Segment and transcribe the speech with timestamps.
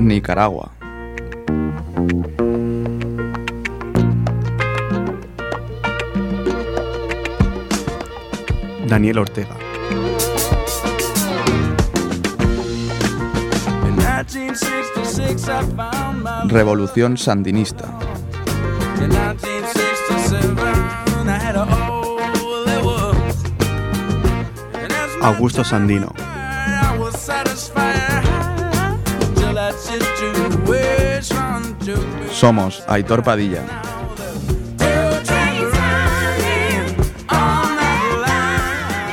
[0.00, 0.72] Nicaragua.
[8.88, 9.56] Daniel Ortega.
[16.48, 17.84] Revolución Sandinista.
[25.20, 26.29] Augusto Sandino.
[32.40, 33.62] Somos Aitor Padilla.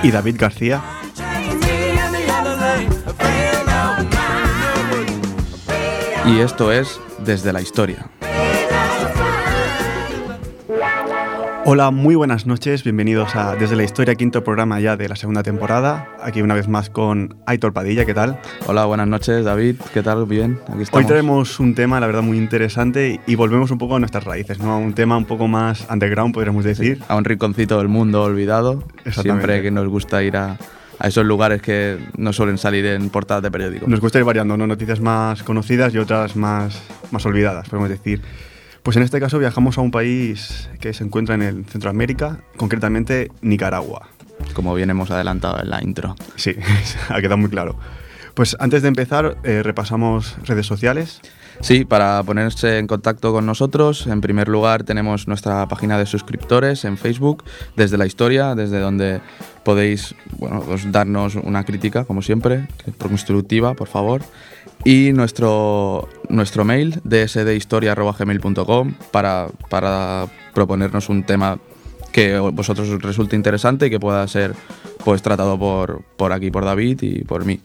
[0.01, 0.81] Y David García.
[6.25, 8.16] Y esto es Desde la Historia.
[11.69, 15.43] Hola, muy buenas noches, bienvenidos a Desde la Historia, quinto programa ya de la segunda
[15.43, 16.07] temporada.
[16.23, 18.39] Aquí una vez más con Aitor Padilla, ¿qué tal?
[18.67, 20.25] Hola, buenas noches David, ¿qué tal?
[20.27, 20.93] Bien, aquí estamos.
[20.93, 24.59] Hoy tenemos un tema, la verdad, muy interesante y volvemos un poco a nuestras raíces,
[24.59, 24.71] ¿no?
[24.71, 27.01] A un tema un poco más underground, podríamos decir.
[27.09, 28.85] A un rinconcito del mundo olvidado.
[29.11, 30.55] Siempre que nos gusta ir a,
[30.99, 33.89] a esos lugares que no suelen salir en portadas de periódicos.
[33.89, 34.67] Nos gusta ir variando, ¿no?
[34.67, 36.81] Noticias más conocidas y otras más,
[37.11, 38.21] más olvidadas, podemos decir.
[38.87, 43.29] Pues en este caso viajamos a un país que se encuentra en el Centroamérica, concretamente
[43.41, 44.07] Nicaragua.
[44.53, 46.15] Como bien hemos adelantado en la intro.
[46.37, 46.55] Sí,
[47.09, 47.77] ha quedado muy claro.
[48.33, 51.19] Pues antes de empezar, eh, repasamos redes sociales.
[51.59, 56.85] Sí, para ponerse en contacto con nosotros, en primer lugar tenemos nuestra página de suscriptores
[56.85, 57.43] en Facebook,
[57.75, 59.19] desde la historia, desde donde
[59.65, 64.21] podéis bueno, darnos una crítica, como siempre, constructiva, por favor
[64.87, 71.59] y nuestro, nuestro mail dsdhistoria.gmail.com para, para proponernos un tema
[72.13, 74.53] que vosotros os resulte interesante y que pueda ser
[75.03, 77.59] pues tratado por, por aquí, por David y por mí.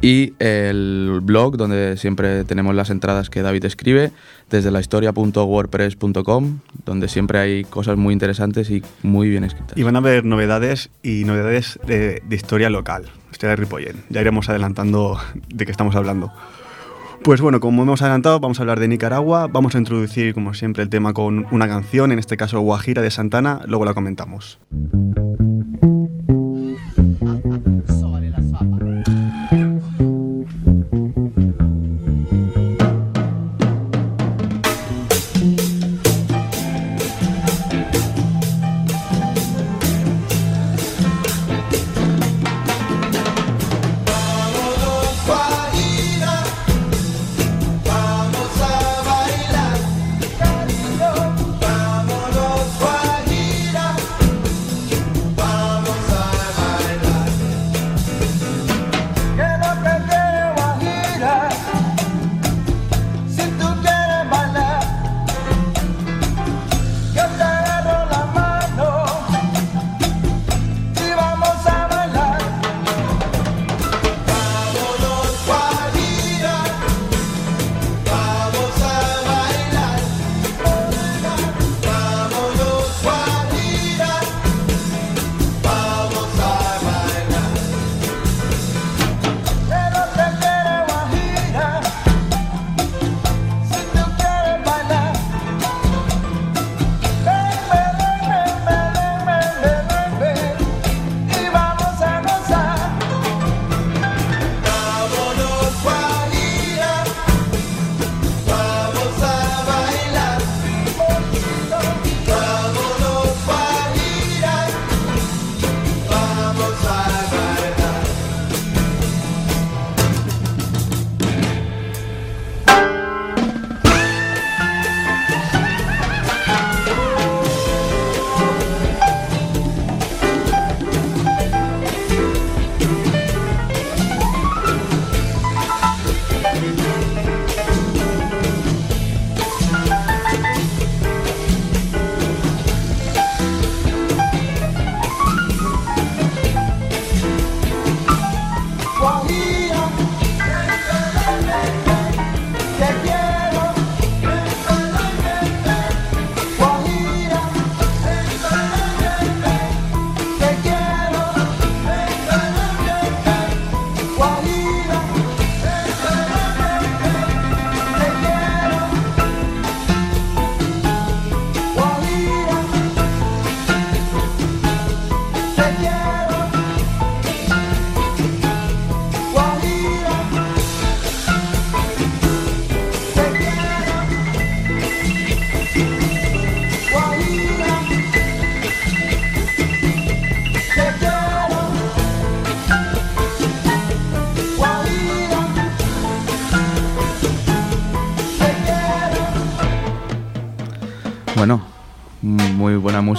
[0.00, 4.12] Y el blog donde siempre tenemos las entradas que David escribe,
[4.48, 9.76] desde la historia.wordpress.com, donde siempre hay cosas muy interesantes y muy bien escritas.
[9.76, 13.96] Y van a haber novedades y novedades de, de historia local, historia de Ripollet.
[14.08, 16.32] Ya iremos adelantando de qué estamos hablando.
[17.22, 19.46] Pues bueno, como hemos adelantado, vamos a hablar de Nicaragua.
[19.46, 23.10] Vamos a introducir, como siempre, el tema con una canción, en este caso Guajira de
[23.10, 24.58] Santana, luego la comentamos.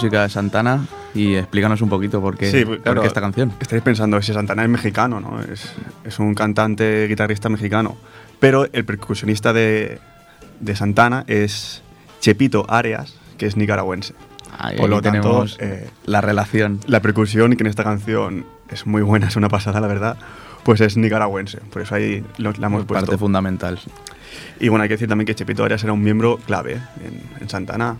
[0.01, 3.53] Música de Santana y explícanos un poquito por qué, Sí, por claro, qué esta canción.
[3.59, 5.39] Estáis pensando si Santana es mexicano, ¿no?
[5.41, 5.71] Es,
[6.03, 7.97] es un cantante, guitarrista mexicano.
[8.39, 9.99] Pero el percusionista de,
[10.59, 11.83] de Santana es
[12.19, 14.13] Chepito Arias, que es nicaragüense.
[14.57, 16.79] Ahí, Por lo tanto, tenemos eh, la relación.
[16.87, 20.17] La percusión, que en esta canción es muy buena, es una pasada, la verdad,
[20.63, 21.59] pues es nicaragüense.
[21.71, 23.05] Por eso ahí lo- la hemos puesto.
[23.05, 23.79] Parte fundamental.
[24.59, 27.49] Y bueno, hay que decir también que Chepito Arias era un miembro clave en, en
[27.49, 27.97] Santana.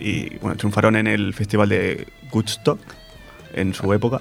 [0.00, 2.78] Y bueno, triunfaron en el festival de Woodstock
[3.54, 4.20] en su época.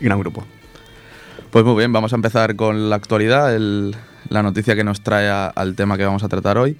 [0.00, 0.44] Gran grupo.
[1.50, 3.94] Pues muy bien, vamos a empezar con la actualidad, el-
[4.28, 6.76] la noticia que nos trae a- al tema que vamos a tratar hoy.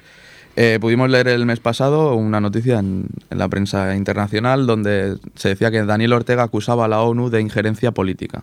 [0.57, 5.49] Eh, pudimos leer el mes pasado una noticia en, en la prensa internacional donde se
[5.51, 8.43] decía que Daniel Ortega acusaba a la ONU de injerencia política.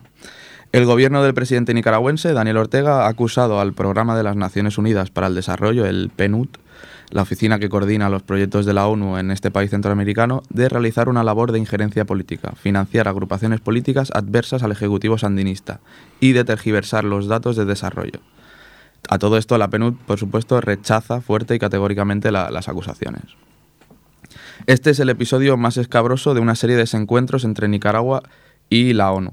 [0.72, 5.10] El gobierno del presidente nicaragüense, Daniel Ortega, ha acusado al Programa de las Naciones Unidas
[5.10, 6.50] para el Desarrollo, el PNUD,
[7.10, 11.08] la oficina que coordina los proyectos de la ONU en este país centroamericano, de realizar
[11.08, 15.80] una labor de injerencia política, financiar agrupaciones políticas adversas al Ejecutivo sandinista
[16.19, 18.19] y de tergiversar los datos de desarrollo.
[19.10, 23.24] A todo esto, la PNUD, por supuesto, rechaza fuerte y categóricamente la- las acusaciones.
[24.66, 28.24] Este es el episodio más escabroso de una serie de desencuentros entre Nicaragua
[28.69, 29.31] y la ONU.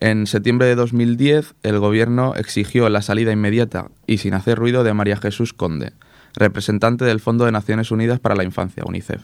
[0.00, 4.94] En septiembre de 2010, el gobierno exigió la salida inmediata y sin hacer ruido de
[4.94, 5.92] María Jesús Conde,
[6.34, 9.22] representante del Fondo de Naciones Unidas para la Infancia, UNICEF,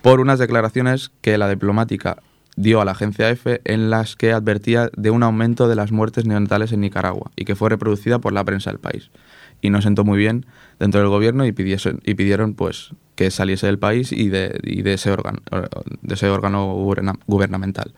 [0.00, 2.22] por unas declaraciones que la diplomática
[2.56, 6.24] dio a la agencia EFE en las que advertía de un aumento de las muertes
[6.26, 9.10] neonatales en Nicaragua y que fue reproducida por la prensa del país.
[9.60, 10.46] Y no sentó muy bien
[10.80, 15.10] dentro del gobierno y, pidieron pues, que saliese del país y de, y de ese
[15.10, 15.38] órgano,
[16.02, 17.92] de ese órgano guberna- gubernamental.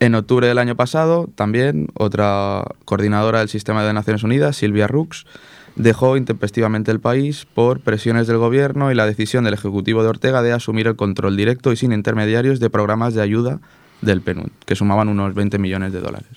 [0.00, 5.24] En octubre del año pasado, también otra coordinadora del sistema de Naciones Unidas, Silvia Rux,
[5.76, 10.42] dejó intempestivamente el país por presiones del gobierno y la decisión del Ejecutivo de Ortega
[10.42, 13.60] de asumir el control directo y sin intermediarios de programas de ayuda
[14.00, 16.28] del PNUD, que sumaban unos 20 millones de dólares.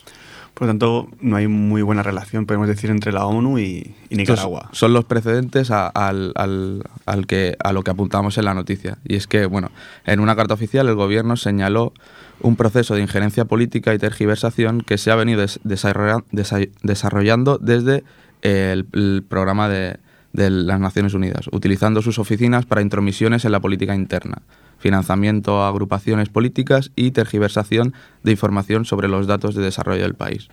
[0.58, 4.16] Por lo tanto, no hay muy buena relación, podemos decir, entre la ONU y, y
[4.16, 4.70] Nicaragua.
[4.72, 8.98] Son los precedentes a, al- al- al que, a lo que apuntamos en la noticia.
[9.06, 9.70] Y es que, bueno,
[10.06, 11.94] en una carta oficial el gobierno señaló
[12.42, 17.60] un proceso de injerencia política y tergiversación que se ha venido des- desarrolla- desa- desarrollando
[17.60, 18.04] desde
[18.42, 19.98] el, el programa de,
[20.34, 24.42] de las Naciones Unidas, utilizando sus oficinas para intromisiones en la política interna,
[24.78, 27.94] financiamiento a agrupaciones políticas y tergiversación
[28.24, 30.50] de información sobre los datos de desarrollo del país.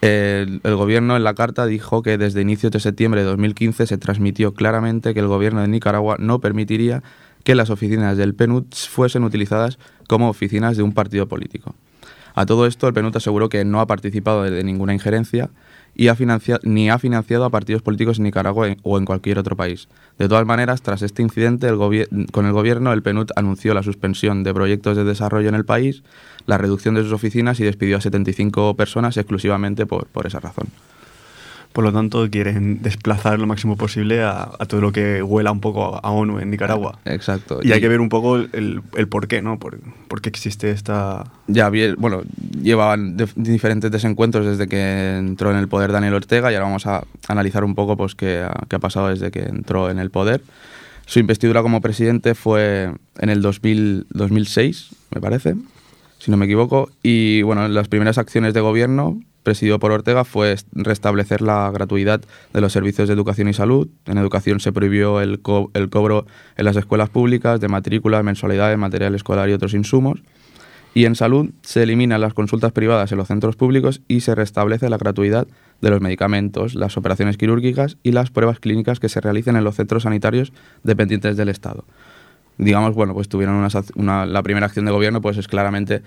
[0.00, 3.98] El, el gobierno en la carta dijo que desde inicios de septiembre de 2015 se
[3.98, 7.02] transmitió claramente que el gobierno de Nicaragua no permitiría
[7.42, 11.74] que las oficinas del PNUD fuesen utilizadas como oficinas de un partido político.
[12.34, 15.50] A todo esto, el PNUD aseguró que no ha participado de, de ninguna injerencia
[15.94, 16.16] y ha
[16.62, 19.88] ni ha financiado a partidos políticos en Nicaragua o en cualquier otro país.
[20.18, 21.68] De todas maneras, tras este incidente
[22.32, 26.02] con el gobierno, el PNUD anunció la suspensión de proyectos de desarrollo en el país,
[26.46, 30.66] la reducción de sus oficinas y despidió a 75 personas exclusivamente por, por esa razón.
[31.74, 35.58] Por lo tanto, quieren desplazar lo máximo posible a, a todo lo que huela un
[35.60, 37.00] poco a, ONU en Nicaragua.
[37.04, 37.58] Exacto.
[37.64, 39.58] Y hay que ver un poco el, el por qué, ¿no?
[39.58, 41.24] Por, por qué existe esta...
[41.48, 42.22] Ya bien, bueno,
[42.62, 46.86] llevaban de- diferentes desencuentros desde que entró en el poder Daniel Ortega y ahora vamos
[46.86, 50.10] a analizar un poco pues qué ha, qué ha pasado desde que entró en el
[50.10, 50.42] poder.
[51.06, 55.56] Su investidura como presidente fue en el 2000 2006, me parece,
[56.20, 60.50] si no me equivoco, y bueno, las primeras acciones de gobierno presidido por Ortega fue
[60.52, 62.20] est- restablecer la gratuidad
[62.52, 63.88] de los servicios de educación y salud.
[64.06, 65.40] En educación se prohibió el,
[65.74, 70.20] el cobro en las escuelas públicas de matrículas, mensualidades, material escolar y otros insumos.
[70.96, 74.88] Y en salud se eliminan las consultas privadas en los centros públicos y se restablece
[74.88, 75.46] la gratuidad
[75.80, 79.74] de los medicamentos, las operaciones quirúrgicas y las pruebas clínicas que se realicen en los
[79.74, 80.52] centros sanitarios
[80.84, 81.84] dependientes del Estado.
[82.58, 86.02] Digamos, bueno, pues tuvieron una, una- la primera acción de gobierno, pues es claramente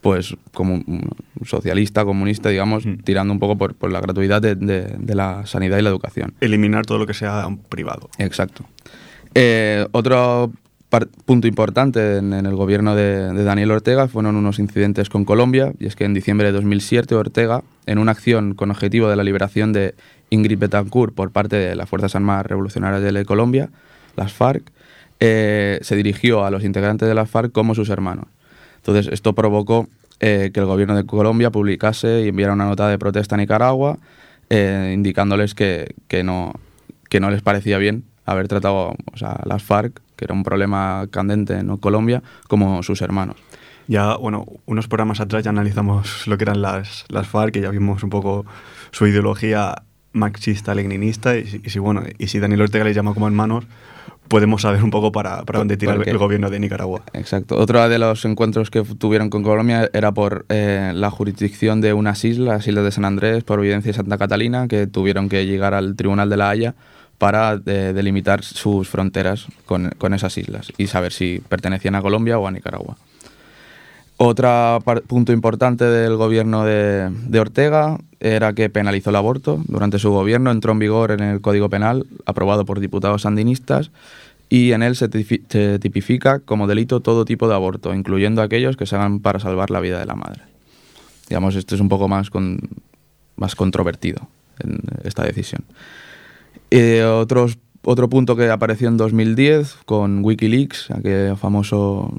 [0.00, 1.10] pues como un
[1.44, 2.98] socialista, comunista, digamos, Mm.
[3.04, 6.34] tirando un poco por, por la gratuidad de, de- de la sanidad y la educación.
[6.40, 8.08] Eliminar todo lo que sea privado.
[8.18, 8.64] Exacto.
[9.34, 10.52] Eh, otro
[11.26, 15.72] punto importante en, en el gobierno de, de Daniel Ortega fueron unos incidentes con Colombia,
[15.78, 19.22] y es que en diciembre de 2007 Ortega, en una acción con objetivo de la
[19.24, 19.94] liberación de
[20.30, 23.68] Ingrid Betancourt por parte de las Fuerzas Armadas Revolucionarias de Colombia,
[24.16, 24.62] las FARC,
[25.20, 28.26] eh, se dirigió a los integrantes de las FARC como sus hermanos.
[28.88, 29.86] Entonces, esto provocó
[30.18, 33.98] eh, que el gobierno de Colombia publicase y enviara una nota de protesta a Nicaragua,
[34.48, 36.54] eh, indicándoles que, que no,
[37.10, 40.42] que no les parecía bien haber tratado o sea, a las FARC, que era un
[40.42, 43.36] problema candente en Colombia, como sus hermanos.
[43.88, 47.70] Ya, bueno, unos programas atrás ya analizamos lo que eran las, las FARC, y ya
[47.70, 48.46] vimos un poco
[48.90, 49.82] su ideología
[50.14, 53.66] marxista-leninista, y, y si, bueno, y si Daniel Ortega les llama como hermanos,
[54.28, 57.02] podemos saber un poco para, para dónde tira el, gobierno de Nicaragua.
[57.12, 57.56] Exacto.
[57.56, 62.24] Otro de los encuentros que tuvieron con Colombia era por eh, la jurisdicción de unas
[62.24, 65.96] islas, las islas de San Andrés, Providencia y Santa Catalina, que tuvieron que llegar al
[65.96, 66.74] Tribunal de la Haya
[67.18, 72.38] para eh, delimitar sus fronteras con, con, esas islas y saber si pertenecían a Colombia
[72.38, 72.96] o a Nicaragua.
[74.20, 79.62] Otro punto importante del gobierno de, Ortega era que penalizó el aborto.
[79.68, 83.92] Durante su gobierno entró en vigor en el Código Penal, aprobado por diputados sandinistas,
[84.48, 88.96] y en él se, tipifica como delito todo tipo de aborto, incluyendo aquellos que se
[88.96, 90.42] hagan para salvar la vida de la madre.
[91.28, 92.58] Digamos, esto es un poco más, con,
[93.36, 94.26] más controvertido
[94.58, 95.62] en esta decisión.
[96.72, 102.18] Eh, otro punto que apareció en 2010 con Wikileaks, aquel famoso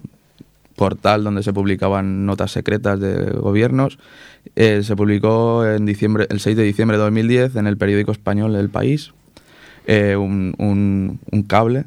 [0.80, 4.00] portal donde se publicaban notas secretas de gobiernos.
[4.56, 8.56] Eh, se publicó en diciembre, el 6 de diciembre de 2010 en el periódico español
[8.56, 9.12] El País
[9.88, 11.84] eh, un, un, cable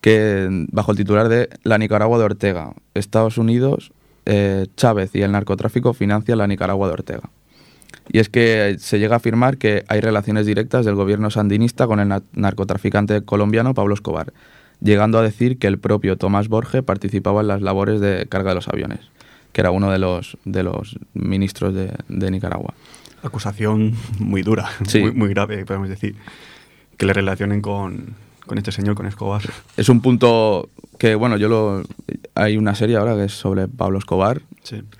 [0.00, 3.90] que bajo el titular de La Nicaragua de Ortega, Estados Unidos,
[4.26, 7.30] eh, Chávez y el narcotráfico financian la Nicaragua de Ortega.
[8.12, 11.98] Y es que se llega a afirmar que hay relaciones directas del gobierno sandinista con
[11.98, 14.32] el narcotraficante colombiano Pablo Escobar,
[14.80, 18.56] llegando a decir que el propio Tomás Borge participaba en las labores de carga de
[18.56, 19.00] los aviones,
[19.52, 22.74] que era uno de los, de los ministros de, Nicaragua.
[23.22, 24.70] Acusación muy dura,
[25.14, 26.16] muy, grave, podemos decir,
[26.96, 28.14] que le relacionen con,
[28.56, 29.42] este señor, con Escobar.
[29.76, 31.82] Es un punto que, bueno, yo lo...
[32.34, 34.40] Hay una serie ahora que es sobre Pablo Escobar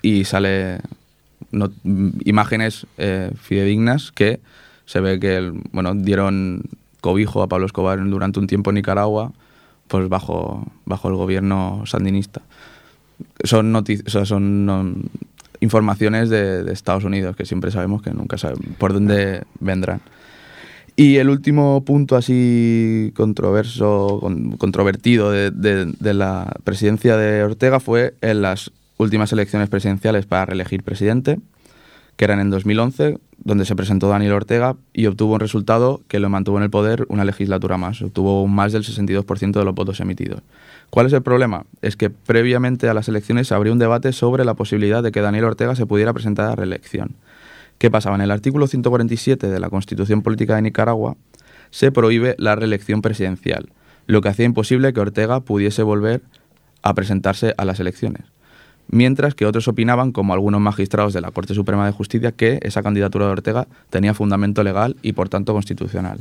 [0.01, 0.79] y sale
[2.23, 4.39] imágenes eh, fidedignas que
[4.85, 6.63] se ve que, bueno, dieron
[7.01, 9.33] cobijo a Pablo Escobar durante un tiempo en Nicaragua
[9.91, 12.41] pues bajo, bajo el gobierno sandinista.
[13.43, 15.09] Son, son
[15.59, 19.99] informaciones de, Estados Unidos que siempre sabemos que nunca saben por dónde vendrán.
[20.95, 24.21] Y el último punto así controverso,
[24.57, 30.83] controvertido de, de, la presidencia de Ortega fue en las últimas elecciones presidenciales para reelegir
[30.83, 31.37] presidente,
[32.15, 36.29] que eran en 2011, donde se presentó Daniel Ortega y obtuvo un resultado que lo
[36.29, 40.41] mantuvo en el poder una legislatura más, obtuvo más del 62% de los votos emitidos.
[40.89, 41.65] ¿Cuál es el problema?
[41.81, 45.21] Es que previamente a las elecciones se abrió un debate sobre la posibilidad de que
[45.21, 47.15] Daniel Ortega se pudiera presentar a reelección.
[47.77, 48.15] ¿Qué pasaba?
[48.15, 51.15] En el artículo 147 de la Constitución Política de Nicaragua
[51.71, 53.69] se prohíbe la reelección presidencial,
[54.05, 56.21] lo que hacía imposible que Ortega pudiese volver
[56.83, 58.25] a presentarse a las elecciones
[58.87, 62.83] mientras que otros opinaban, como algunos magistrados de la Corte Suprema de Justicia, que esa
[62.83, 66.19] candidatura de Ortega tenía fundamento legal y por tanto constitucional.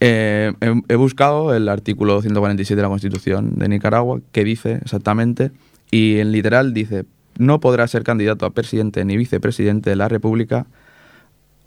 [0.00, 0.52] Eh,
[0.88, 5.50] he, buscado el artículo 147 de la Constitución de Nicaragua que dice exactamente,
[5.90, 7.04] y en literal dice,
[7.36, 10.66] no podrá ser candidato a presidente ni vicepresidente de la República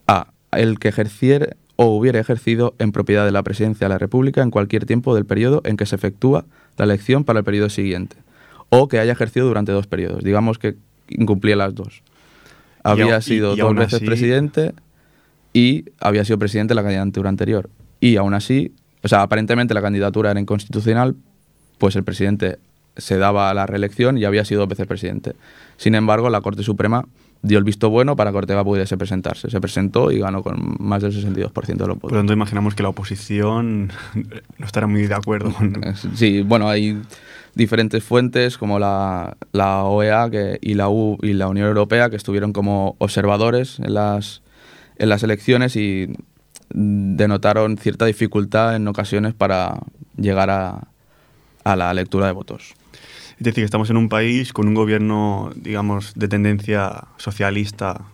[0.07, 4.41] a el que ejerciere o hubiera ejercido en propiedad de la presidencia de la República
[4.41, 6.45] en cualquier tiempo del periodo en que se efectúa
[6.77, 8.22] la elección para el periodo siguiente
[8.75, 10.23] o que haya ejercido durante dos periodos.
[10.23, 10.75] Digamos que
[11.09, 12.01] incumplía las dos.
[12.83, 14.73] Había sido dos veces presidente
[15.53, 17.69] y había sido presidente de la candidatura anterior.
[17.99, 21.15] Y aún así, o sea, aparentemente la candidatura era inconstitucional,
[21.77, 22.57] pues el presidente
[22.97, 25.33] se daba a la reelección y había sido dos veces presidente.
[25.77, 27.05] Sin embargo, la Corte Suprema
[27.43, 29.49] dio el visto bueno para que Ortega pudiese presentarse.
[29.49, 32.01] Se presentó y ganó con más del 62% de los votos.
[32.01, 33.91] Por lo tanto, imaginamos que la oposición
[34.57, 35.75] no estará muy de acuerdo con...
[36.15, 36.99] Sí, bueno, hay
[37.55, 42.15] diferentes fuentes como la, la OEA que, y, la U, y la Unión Europea que
[42.15, 44.41] estuvieron como observadores en las,
[44.97, 46.15] en las elecciones y
[46.69, 49.79] denotaron cierta dificultad en ocasiones para
[50.17, 50.87] llegar a,
[51.63, 52.73] a la lectura de votos.
[53.37, 58.05] Es decir, que estamos en un país con un gobierno, digamos, de tendencia socialista,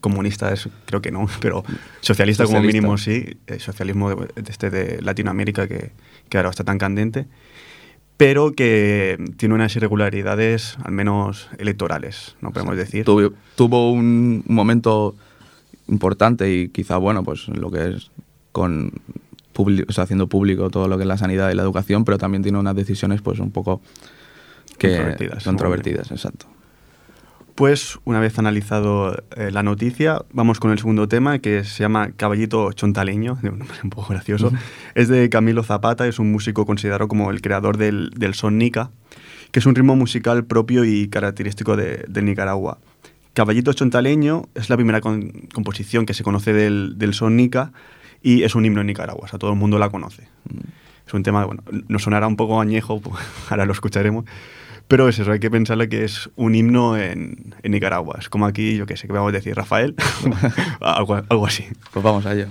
[0.00, 1.64] comunista es, creo que no, pero
[2.00, 5.92] socialista, como mínimo sí, el socialismo de, este de Latinoamérica que,
[6.28, 7.26] que ahora está tan candente
[8.18, 13.04] pero que tiene unas irregularidades, al menos electorales, no podemos decir.
[13.04, 15.14] Tuvo, un momento
[15.86, 18.10] importante y quizá, bueno, pues lo que es
[18.52, 18.92] con
[19.96, 22.76] haciendo público todo lo que es la sanidad y la educación, pero también tiene unas
[22.76, 23.80] decisiones pues un poco
[24.78, 26.46] que controvertidas, controvertidas exacto.
[27.58, 32.12] Pues una vez analizado eh, la noticia, vamos con el segundo tema que se llama
[32.16, 34.52] Caballito Chontaleño, un nombre un poco gracioso.
[34.94, 38.92] Es de Camilo Zapata, es un músico considerado como el creador del, del son nica,
[39.50, 42.78] que es un ritmo musical propio y característico de, Nicaragua.
[43.32, 47.72] Caballito Chontaleño es la primera composición que se conoce del, del son nica
[48.22, 50.28] y es un himno en Nicaragua, o sea, todo el mundo la conoce.
[51.08, 53.16] Es un tema, bueno, nos sonará un poco añejo, pues,
[53.50, 54.26] ahora lo escucharemos,
[54.88, 58.16] pero es eso, hay que pensarle que es un himno en, Nicaragua.
[58.18, 59.94] Es como aquí, yo qué sé, que vamos a decir, Rafael,
[60.80, 61.66] algo, algo así.
[61.92, 62.48] Pues vamos allá.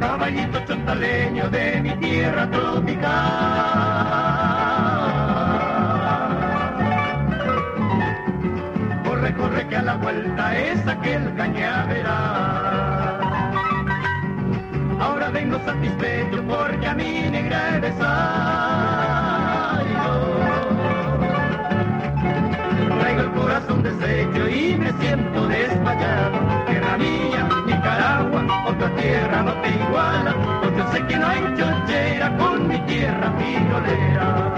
[0.00, 1.97] Caballito chantaleño de mi
[2.28, 3.08] tierra tropical.
[9.04, 12.07] Corre, corre que a la vuelta es aquel cañaveral.
[29.08, 30.34] Tierra no te iguala.
[30.60, 34.48] Porque yo sé que no hay chochera con mi tierra pinolera.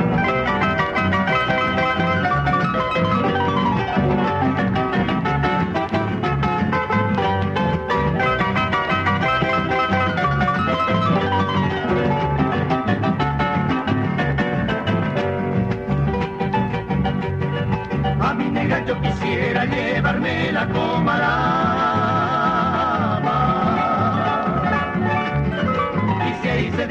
[19.67, 21.60] llevarme la comarama.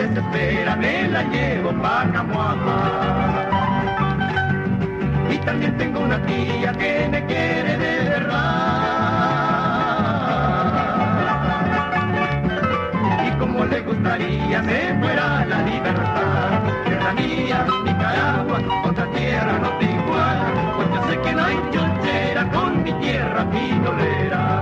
[0.10, 2.78] Desespera, me la llevo para Camuama.
[5.32, 8.50] Y también tengo una tía que me quiere de verdad.
[13.28, 16.64] Y como le gustaría, me fuera la libertad.
[16.86, 20.74] Tierra mía, Nicaragua, otra tierra no te iguala.
[20.76, 21.60] Pues yo sé que no hay
[22.54, 24.59] con mi tierra pinolera.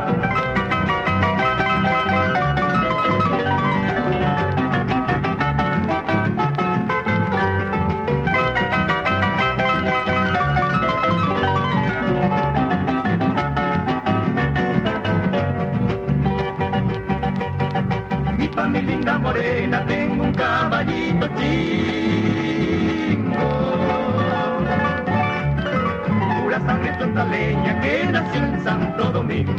[20.77, 21.27] Un caballito
[26.65, 29.53] sangre leña que nació en Santo Domingo.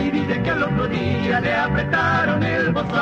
[0.00, 2.98] Y dice que al otro día le apretaron el bozal.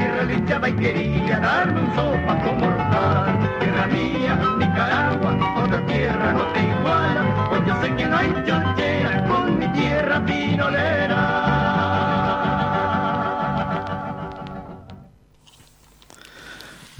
[0.00, 3.38] Y relinchaba y quería darme un sopa como mortal.
[3.60, 7.22] Tierra mía, Nicaragua, otra tierra no te iguala.
[7.48, 9.29] Pues yo sé que no hay chonchera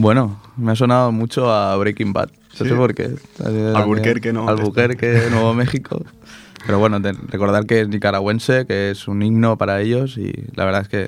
[0.01, 2.31] Bueno, me ha sonado mucho a Breaking Bad.
[2.59, 3.11] No sé por qué.
[3.75, 4.49] Albuquerque, ¿no?
[4.49, 6.03] Albuquerque, Nuevo México.
[6.65, 10.83] Pero bueno, recordar que es nicaragüense, que es un himno para ellos y la verdad
[10.83, 11.07] es que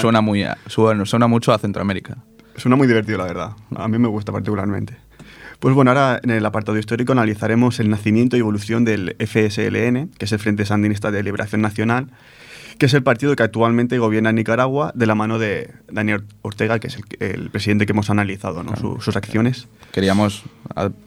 [0.00, 2.18] suena, muy, suena, mucho a Centroamérica.
[2.56, 3.50] Suena muy divertido, la verdad.
[3.74, 4.96] A mí me gusta particularmente.
[5.60, 10.24] Pues bueno, ahora en el apartado histórico analizaremos el nacimiento y evolución del FSLN, que
[10.26, 12.08] es el Frente Sandinista de Liberación Nacional,
[12.78, 16.88] que es el partido que actualmente gobierna Nicaragua de la mano de Daniel Ortega, que
[16.88, 18.62] es el, presidente que hemos analizado,
[19.00, 19.68] sus acciones.
[19.92, 20.44] Queríamos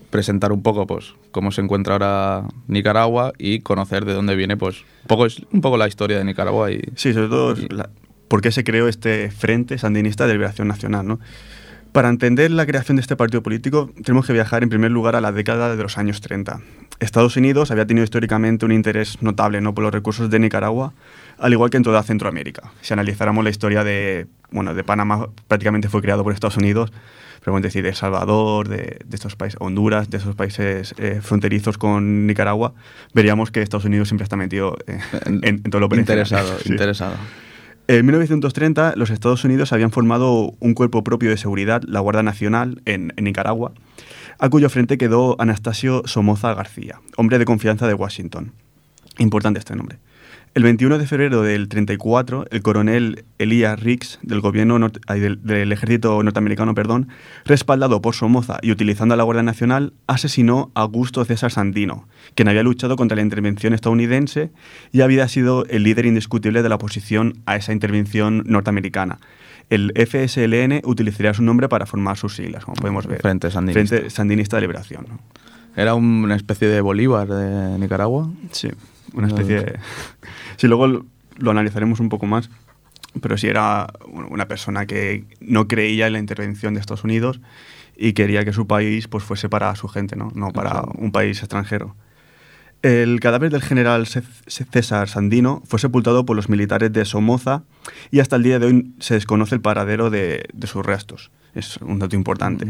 [0.10, 4.82] presentar un poco pues, cómo se encuentra ahora Nicaragua y conocer de dónde viene pues,
[5.04, 6.72] un, poco, un poco la historia de Nicaragua.
[6.72, 7.56] Y, sí, sobre todo
[8.28, 11.08] por qué se creó este Frente Sandinista de Liberación Nacional.
[11.08, 11.20] ¿no?
[11.92, 15.22] Para entender la creación de este partido político, tenemos que viajar en primer lugar a
[15.22, 16.62] la década de los años 30.
[17.00, 19.74] Estados Unidos había tenido históricamente un interés notable ¿no?
[19.74, 20.94] por los recursos de Nicaragua,
[21.40, 22.72] al igual que en toda Centroamérica.
[22.82, 26.92] Si analizáramos la historia de, bueno, de Panamá, prácticamente fue creado por Estados Unidos,
[27.40, 31.78] pero bueno, decir, de El Salvador, de, estos países, Honduras, de esos países eh, fronterizos
[31.78, 32.74] con Nicaragua,
[33.14, 35.00] veríamos que Estados Unidos siempre está metido eh,
[35.42, 37.16] en, todo lo Interesado, interesado.
[37.90, 42.84] En 1930, los Estados Unidos habían formado un cuerpo propio de seguridad, la Guardia Nacional,
[42.86, 43.72] en, Nicaragua,
[44.38, 48.52] a cuyo frente quedó Anastasio Somoza García, hombre de confianza de Washington.
[49.18, 49.98] Importante este nombre.
[50.56, 56.74] El 21 de febrero del 34, el coronel Elías Riggs del gobierno del, ejército norteamericano,
[56.74, 57.08] perdón,
[57.46, 62.48] respaldado por Somoza y utilizando a la Guardia Nacional, asesinó a Augusto César Sandino, quien
[62.48, 64.50] había luchado contra la intervención estadounidense
[64.92, 69.20] y había sido el líder indiscutible de la oposición a esa intervención norteamericana.
[69.70, 73.22] El FSLN utilizaría su nombre para formar sus siglas, como podemos ver.
[73.22, 73.98] Frente Sandinista.
[73.98, 75.06] Frente Sandinista de Liberación.
[75.76, 78.32] ¿Era una especie de Bolívar de Nicaragua?
[78.52, 78.70] Sí
[79.14, 79.80] una especie de...
[80.58, 81.06] Sí, luego
[81.38, 82.50] lo analizaremos un poco más,
[83.22, 87.40] pero sí era una persona que no creía en la intervención de Estados Unidos
[87.96, 91.40] y quería que su país pues, fuese para su gente, no, no para un país
[91.40, 91.96] extranjero.
[92.82, 97.64] El cadáver del general César Sandino fue sepultado por los militares de Somoza
[98.10, 101.30] y hasta el día de hoy se desconoce el paradero de, sus restos.
[101.56, 102.68] Es un dato importante.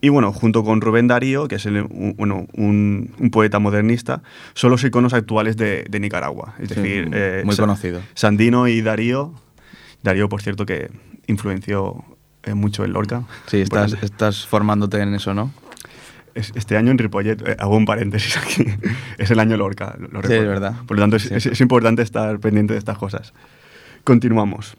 [0.00, 4.22] Y bueno, junto con Rubén Darío, que es un, bueno, un, poeta modernista,
[4.54, 6.54] son los iconos actuales de, Nicaragua.
[6.58, 8.00] Es decir, eh, muy conocido.
[8.14, 9.32] Sandino y Darío.
[10.02, 10.90] Darío, por cierto, que
[11.26, 12.04] influenció
[12.42, 13.24] eh, mucho en Lorca.
[13.46, 15.52] Sí, estás, estás formándote en eso, ¿no?
[16.34, 18.66] este año en Ripollet, eh, hago un paréntesis aquí,
[19.18, 20.74] es el año Lorca, lo, Sí, es verdad.
[20.86, 23.32] Por lo tanto, es, importante estar pendiente de estas cosas.
[24.02, 24.76] Continuamos.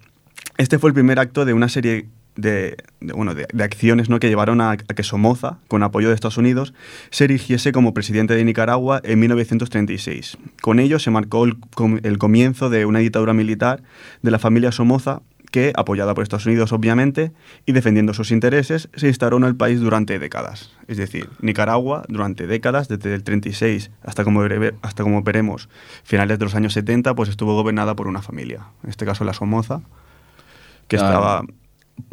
[0.57, 4.19] Este fue el primer acto de una serie de, de, bueno, de, de acciones ¿no?
[4.19, 6.73] que llevaron a, a, que Somoza, con apoyo de Estados Unidos,
[7.09, 10.37] se erigiese como presidente de Nicaragua en 1936.
[10.61, 11.57] Con ello se marcó el,
[12.03, 13.83] el comienzo de una dictadura militar
[14.21, 15.21] de la familia Somoza
[15.51, 17.31] que, apoyada por Estados Unidos obviamente,
[17.65, 20.71] y defendiendo sus intereses, se instaló en el país durante décadas.
[20.89, 24.41] Es decir, Nicaragua durante décadas, desde el 36 hasta como,
[24.81, 25.69] hasta como veremos
[26.03, 29.31] finales de los años 70, pues estuvo gobernada por una familia, en este caso la
[29.31, 29.79] Somoza,
[30.89, 31.13] que claro.
[31.13, 31.45] estaba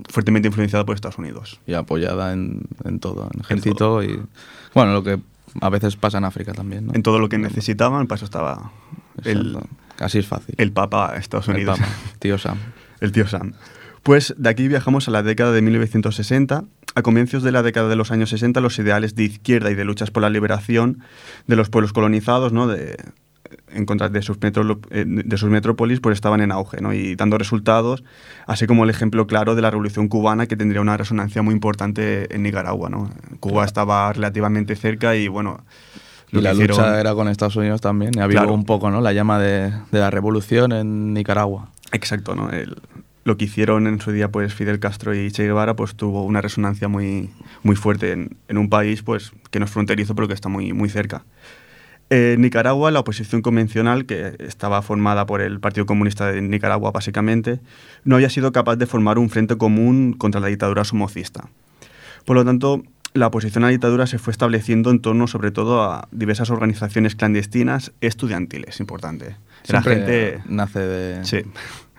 [0.09, 1.61] fuertemente influenciada por Estados Unidos.
[1.67, 4.03] Y apoyada en, en todo, en ejército todo.
[4.03, 4.23] y...
[4.75, 5.21] Bueno, lo que
[5.61, 6.95] a veces pasa en África también, ¿no?
[6.95, 8.73] En todo lo que necesitaban, para eso estaba...
[9.25, 9.59] El,
[9.99, 10.55] Así es fácil.
[10.59, 11.79] El Papa Estados Unidos.
[11.79, 12.59] El Papa, tío Sam.
[13.01, 13.53] el tío Sam.
[14.03, 16.65] Pues de aquí viajamos a la década de 1960.
[16.95, 19.85] A comienzos de la década de los años 60, los ideales de izquierda y de
[19.85, 20.99] luchas por la liberación
[21.47, 22.67] de los pueblos colonizados, ¿no?
[22.67, 22.97] de,
[23.75, 26.93] en contra de sus, metro, de sus metrópolis, pues estaban en auge ¿no?
[26.93, 28.05] y dando resultados,
[28.47, 32.35] así como el ejemplo claro de la Revolución Cubana, que tendría una resonancia muy importante
[32.35, 32.89] en Nicaragua.
[32.89, 33.11] ¿no?
[33.41, 35.65] Cuba estaba relativamente cerca y bueno.
[36.31, 36.79] Y la hicieron...
[36.79, 38.55] lucha era con Estados Unidos también, y había claro.
[38.55, 39.01] un poco ¿no?
[39.03, 41.69] la llama de, de la revolución en Nicaragua.
[41.93, 42.49] Exacto, ¿no?
[42.49, 42.77] El,
[43.25, 46.41] lo que hicieron en su día pues Fidel Castro y Che Guevara pues tuvo una
[46.41, 47.31] resonancia muy,
[47.63, 50.73] muy fuerte en, en un país pues que no es fronterizo pero que está muy,
[50.73, 51.25] muy cerca.
[52.15, 57.59] En Nicaragua, la oposición convencional, que estaba formada por el Partido Comunista de Nicaragua básicamente,
[58.05, 61.49] no había sido capaz de formar un frente común contra la dictadura somocista.
[62.27, 62.83] Por lo tanto,
[63.15, 67.17] la oposición a la dictadura se fue estableciendo en torno sobre todo a diversas organizaciones
[67.17, 69.37] clandestinas estudiantiles, importante.
[69.69, 71.39] La gente nace de, sí.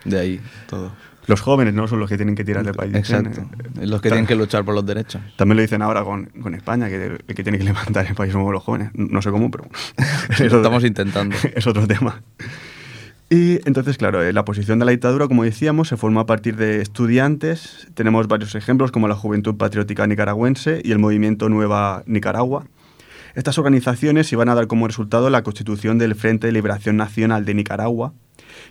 [0.05, 0.91] de ahí todo.
[1.27, 2.93] Los jóvenes no son los que tienen que tirar del país.
[2.93, 3.41] Exacto.
[3.79, 5.21] Eh, los que tienen que luchar por los derechos.
[5.37, 8.33] También lo dicen ahora con, con España, que el que tiene que levantar el país
[8.33, 8.91] somos los jóvenes.
[8.93, 9.65] No sé cómo, pero...
[10.39, 11.35] Lo estamos intentando.
[11.55, 12.21] Es otro tema.
[13.29, 16.55] Y entonces, claro, eh, la posición de la dictadura, como decíamos, se forma a partir
[16.55, 17.87] de estudiantes.
[17.93, 22.65] Tenemos varios ejemplos, como la Juventud Patriótica Nicaragüense y el Movimiento Nueva Nicaragua.
[23.35, 27.55] Estas organizaciones iban a dar como resultado la constitución del Frente de Liberación Nacional de
[27.55, 28.13] Nicaragua,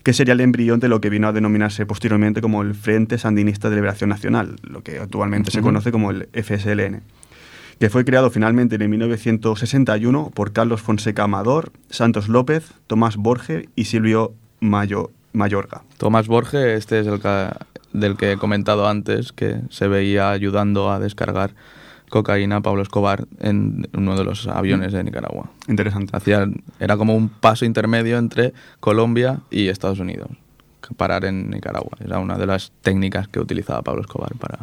[0.03, 3.71] que sería el embrión de lo que vino a denominarse posteriormente como el Frente Sandinista
[3.71, 5.57] de Liberación Nacional, lo que actualmente uh -huh.
[5.57, 7.03] se conoce como el FSLN,
[7.79, 13.85] que fue creado finalmente en 1961 por Carlos Fonseca Amador, Santos López, Tomás Borge y
[13.85, 15.83] Silvio Mayo, Mayorga.
[15.99, 17.49] Tomás Borge, este es el que,
[17.93, 21.55] del que he comentado antes, que se veía ayudando a descargar
[22.13, 25.49] cocaína a Pablo Escobar en uno de los aviones de Nicaragua.
[25.67, 26.15] Interesante.
[26.15, 26.47] Hacía,
[26.79, 30.29] era como un paso intermedio entre Colombia y Estados Unidos.
[30.99, 31.97] Parar en Nicaragua.
[32.05, 34.59] Era una de las técnicas que utilizaba Pablo Escobar para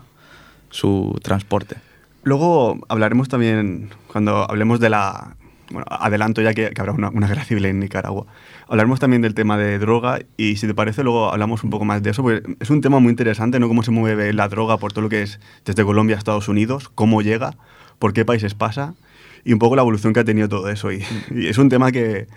[0.70, 1.78] su transporte.
[2.22, 5.36] Luego hablaremos también, cuando hablemos de la...
[5.72, 8.26] Bueno, adelanto ya que, que habrá una, una guerra civil en Nicaragua.
[8.68, 12.02] Hablaremos también del tema de droga y si te parece luego hablamos un poco más
[12.02, 13.68] de eso, porque es un tema muy interesante, ¿no?
[13.68, 16.90] Cómo se mueve la droga por todo lo que es desde Colombia a Estados Unidos,
[16.90, 17.56] cómo llega,
[18.00, 18.96] por qué países pasa
[19.44, 20.92] y un poco la evolución que ha tenido todo eso.
[20.92, 22.28] Y, y es un tema que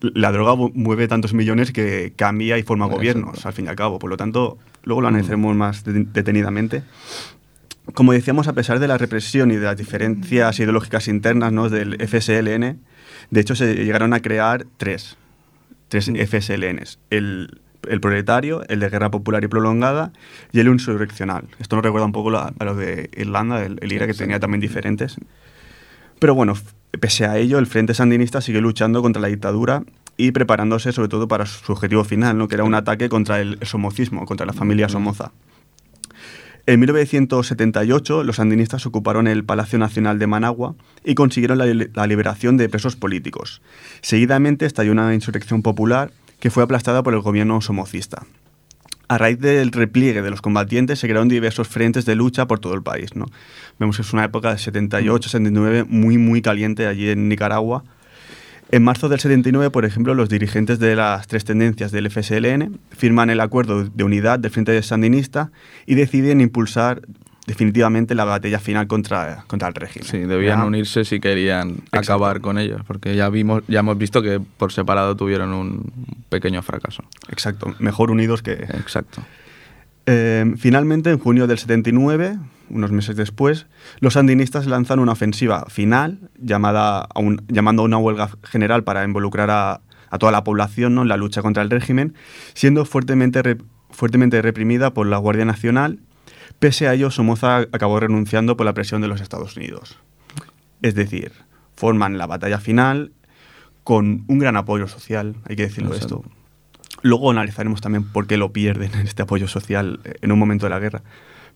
[0.00, 3.98] la droga mueve tantos millones que cambia y forma gobiernos, al fin y al cabo.
[3.98, 6.82] Por lo tanto, luego lo analizaremos más detenidamente
[7.92, 11.68] como decíamos, a pesar de la represión y de las diferencias ideológicas internas ¿no?
[11.68, 12.80] del FSLN,
[13.30, 15.16] de hecho se llegaron a crear tres,
[15.88, 16.98] tres FSLNs.
[17.10, 20.12] El, el proletario, el de guerra popular y prolongada
[20.52, 21.44] y el insurreccional.
[21.58, 24.40] Esto nos recuerda un poco a, a lo de Irlanda, el, el IRA, que tenía
[24.40, 25.16] también diferentes.
[26.18, 26.54] Pero bueno,
[27.00, 29.82] pese a ello, el Frente Sandinista sigue luchando contra la dictadura
[30.16, 32.48] y preparándose sobre todo para su objetivo final, ¿no?
[32.48, 35.32] que era un ataque contra el somocismo, contra la familia Somoza.
[36.66, 40.74] En 1978, los sandinistas ocuparon el Palacio Nacional de Managua
[41.04, 43.60] y consiguieron la, liberación de presos políticos.
[44.00, 48.24] Seguidamente estalló una insurrección popular que fue aplastada por el gobierno somocista.
[49.08, 52.72] A raíz del repliegue de los combatientes se crearon diversos frentes de lucha por todo
[52.72, 53.14] el país.
[53.14, 53.26] ¿no?
[53.78, 57.84] Vemos que es una época de 78, 79 muy, muy caliente allí en Nicaragua
[58.74, 63.30] en marzo del 79, por ejemplo, los dirigentes de las tres tendencias del FSLN firman
[63.30, 65.52] el acuerdo de unidad del Frente Sandinista
[65.86, 67.02] y deciden impulsar
[67.46, 70.08] definitivamente la batalla final contra, contra el régimen.
[70.08, 71.98] Sí, debían unirse si querían Exacto.
[71.98, 75.92] acabar con ellos, porque ya, vimos, ya hemos visto que por separado tuvieron un
[76.28, 77.04] pequeño fracaso.
[77.28, 78.54] Exacto, mejor unidos que...
[78.54, 79.22] Exacto.
[80.06, 82.38] Eh, finalmente, en junio del 79,
[82.70, 83.66] unos meses después,
[84.00, 89.04] los sandinistas lanzan una ofensiva final llamada a un, llamando a una huelga general para
[89.04, 91.02] involucrar a, a toda la población ¿no?
[91.02, 92.14] en la lucha contra el régimen,
[92.54, 93.58] siendo fuertemente, re,
[93.90, 96.00] fuertemente reprimida por la Guardia Nacional.
[96.58, 99.98] Pese a ello, Somoza acabó renunciando por la presión de los Estados Unidos.
[100.82, 101.32] Es decir,
[101.74, 103.12] forman la batalla final
[103.82, 106.22] con un gran apoyo social, hay que decirlo Exacto.
[106.24, 106.43] esto.
[107.04, 110.78] Luego analizaremos también por qué lo pierden este apoyo social en un momento de la
[110.78, 111.02] guerra.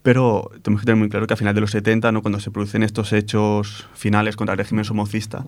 [0.03, 2.21] Pero tenemos que tener muy claro que a final de los 70, ¿no?
[2.21, 5.47] cuando se producen estos hechos finales contra el régimen somocista,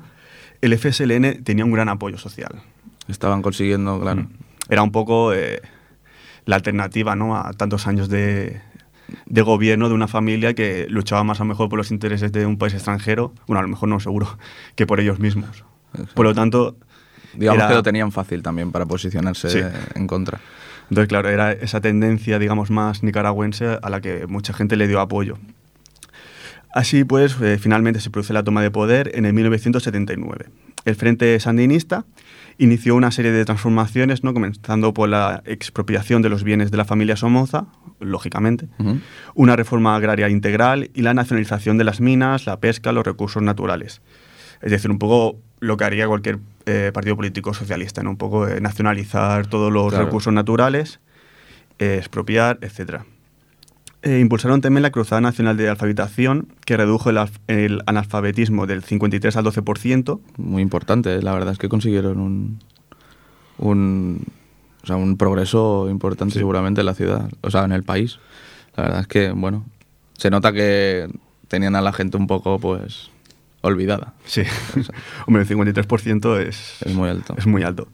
[0.62, 2.62] el FSLN tenía un gran apoyo social.
[3.08, 4.26] Estaban consiguiendo, claro.
[4.70, 5.60] Era un poco eh,
[6.46, 7.36] la alternativa ¿no?
[7.36, 8.62] a tantos años de,
[9.26, 12.46] de gobierno de una familia que luchaba más a lo mejor por los intereses de
[12.46, 14.38] un país extranjero, bueno, a lo mejor no seguro,
[14.76, 15.62] que por ellos mismos.
[16.14, 16.76] Por lo tanto...
[17.34, 19.60] Digamos era- que lo tenían fácil también para posicionarse Sí.
[19.94, 20.40] en contra.
[20.88, 25.00] Entonces, claro, era esa tendencia, digamos, más nicaragüense a la que mucha gente le dio
[25.00, 25.38] apoyo.
[26.72, 30.46] Así pues, eh, finalmente se produce la toma de poder en el 1979.
[30.84, 32.04] El Frente Sandinista
[32.58, 34.32] inició una serie de transformaciones, ¿no?
[34.32, 37.66] comenzando por la expropiación de los bienes de la familia Somoza,
[37.98, 38.68] lógicamente,
[39.34, 44.00] una reforma agraria integral y la nacionalización de las minas, la pesca, los recursos naturales.
[44.62, 48.10] Es decir, un poco lo que haría cualquier eh, partido político socialista, ¿no?
[48.10, 50.04] un poco eh, nacionalizar todos los Claro.
[50.06, 51.00] recursos naturales,
[51.78, 53.02] eh, expropiar, etc.
[54.02, 57.18] impulsaron también la Cruzada Nacional de Alfabetización, que redujo el,
[57.48, 60.20] el analfabetismo del 53 al 12%.
[60.38, 62.58] Muy importante, la verdad es que consiguieron un,
[63.58, 64.24] un,
[64.82, 66.38] o sea, un progreso importante Sí.
[66.38, 68.18] seguramente en la ciudad, o sea, en el país.
[68.76, 69.64] La verdad es que, bueno,
[70.16, 71.08] se nota que
[71.48, 73.10] tenían a la gente un poco, pues,
[73.62, 74.14] olvidada.
[74.24, 74.42] Sí,
[75.26, 77.34] hombre, el 53% es, Es muy alto.
[77.36, 77.88] Es muy alto.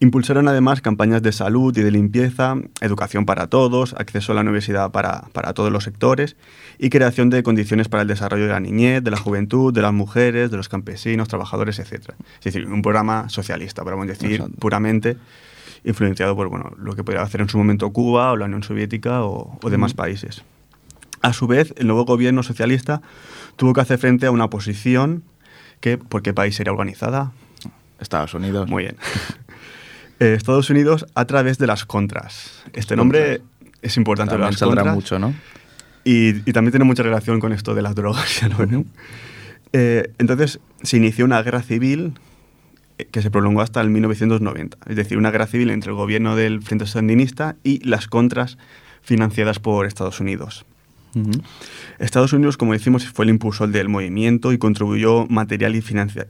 [0.00, 4.92] Impulsaron además campañas de salud y de limpieza, educación para todos, acceso a la universidad
[4.92, 6.36] para, para todos los sectores
[6.78, 9.92] y creación de condiciones para el desarrollo de la niñez, de la juventud, de las
[9.92, 12.10] mujeres, de los campesinos, trabajadores, etc.
[12.38, 14.56] Es decir, un programa socialista, podemos decir, Exacto.
[14.60, 15.16] puramente
[15.82, 19.24] influenciado por bueno, lo que podía hacer en su momento Cuba o la Unión Soviética
[19.24, 20.44] o, o demás países.
[21.22, 23.02] A su vez, el nuevo gobierno socialista
[23.58, 25.24] tuvo que hacer frente a una oposición
[25.80, 27.32] que, ¿por qué país era organizada?
[28.00, 28.68] Estados Unidos.
[28.68, 28.96] Muy bien.
[30.20, 32.64] Eh, Estados Unidos a través de las contras.
[32.72, 33.40] Este nombre
[33.82, 34.94] es importante, También las saldrá contras.
[34.96, 35.32] mucho, ¿no?
[36.02, 38.40] Y, y también tiene mucha relación con esto de las drogas.
[39.74, 42.14] Eh, entonces se inició una guerra civil
[42.96, 44.78] eh, que se prolongó hasta el 1990.
[44.86, 48.58] Es decir, una guerra civil entre el gobierno del Frente Sandinista y las contras
[49.02, 50.64] financiadas por Estados Unidos.
[51.98, 55.82] Estados Unidos, como decimos, fue el impulsor del movimiento y contribuyó material y,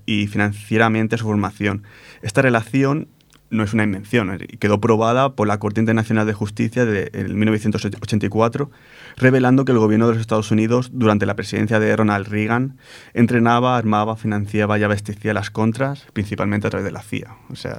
[0.07, 1.83] y financieramente a su formación.
[2.23, 3.09] Esta relación
[3.51, 8.71] no es una invención, quedó probada por la Corte Internacional de Justicia de, en 1984,
[9.17, 12.77] revelando que el gobierno de los Estados Unidos, durante la presidencia de Ronald Reagan,
[13.15, 17.37] entrenaba, armaba, financiaba y abastecía las contras, principalmente a través de la CIA.
[17.51, 17.77] O sea,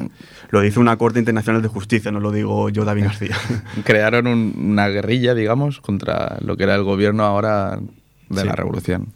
[0.49, 3.35] lo dice una Corte Internacional de Justicia, no lo digo yo, David García.
[3.85, 7.79] Crearon un- una guerrilla, digamos, contra lo que era el gobierno ahora
[8.29, 8.47] de Sí.
[8.47, 9.07] la revolución.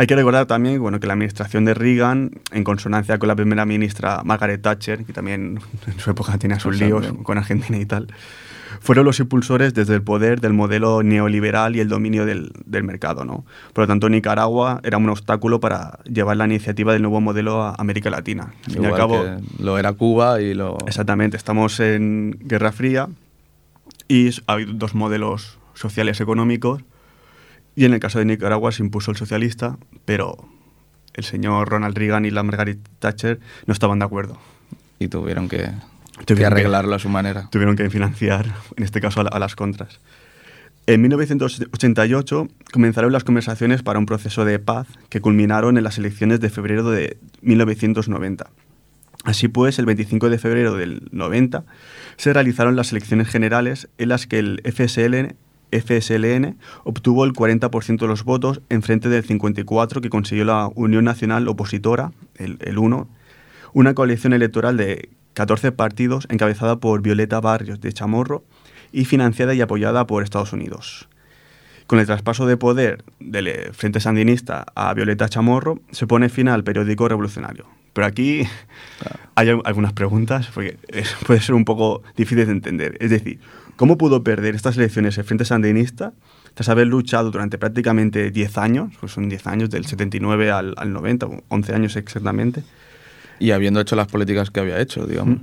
[0.00, 3.66] Hay que recordar también bueno, que la administración de Reagan, en consonancia con la primera
[3.66, 5.58] ministra Margaret Thatcher, que también
[5.88, 8.06] en su época tenía sus líos con Argentina y tal,
[8.80, 13.24] fueron los impulsores desde el poder del modelo neoliberal y el dominio del, del mercado.
[13.24, 13.44] ¿no?
[13.72, 17.74] Por lo tanto, Nicaragua era un obstáculo para llevar la iniciativa del nuevo modelo a
[17.76, 18.52] América Latina.
[18.66, 20.78] Al fin y al Igual cabo, que lo era Cuba y lo...
[20.86, 23.08] Exactamente, estamos en Guerra Fría
[24.06, 26.82] y s- hay dos modelos sociales económicos
[27.80, 30.48] y en el caso de Nicaragua se impuso el socialista, pero
[31.14, 34.38] el señor Ronald Reagan y la Margaret Thatcher no estaban de acuerdo.
[34.98, 35.58] Y tuvieron que,
[36.18, 37.48] que Tuvieron que- arreglarlo a su manera.
[37.50, 40.00] Tuvieron que financiar, en este caso, a, la- a las contras.
[40.86, 46.40] En 1988 comenzaron las conversaciones para un proceso de paz que culminaron en las elecciones
[46.40, 48.48] de febrero de 1990.
[49.24, 51.64] Así pues, el 25 de febrero del 90
[52.16, 55.34] se realizaron las elecciones generales en las que el FSLN,
[55.72, 61.04] FSLN obtuvo el 40% de los votos en frente del 54% que consiguió la Unión
[61.04, 63.08] Nacional Opositora, el, el 1,
[63.74, 68.44] una coalición electoral de 14 partidos encabezada por Violeta Barrios de Chamorro
[68.92, 71.08] y financiada y apoyada por Estados Unidos.
[71.86, 76.48] Con el traspaso de poder del eh, Frente Sandinista a Violeta Chamorro, se pone fin
[76.48, 77.66] al periódico revolucionario.
[77.94, 78.42] Pero aquí
[79.34, 80.76] hay al- algunas preguntas, porque
[81.26, 82.96] puede ser un poco difícil de entender.
[83.00, 83.38] Es decir,
[83.78, 86.12] ¿cómo pudo perder estas elecciones el Frente Sandinista
[86.54, 90.92] tras haber luchado durante prácticamente 10 años, pues son 10 años, del 79 al, al
[90.92, 92.64] 90, 11 años exactamente,
[93.38, 95.38] Y habiendo hecho las políticas que había hecho, digamos.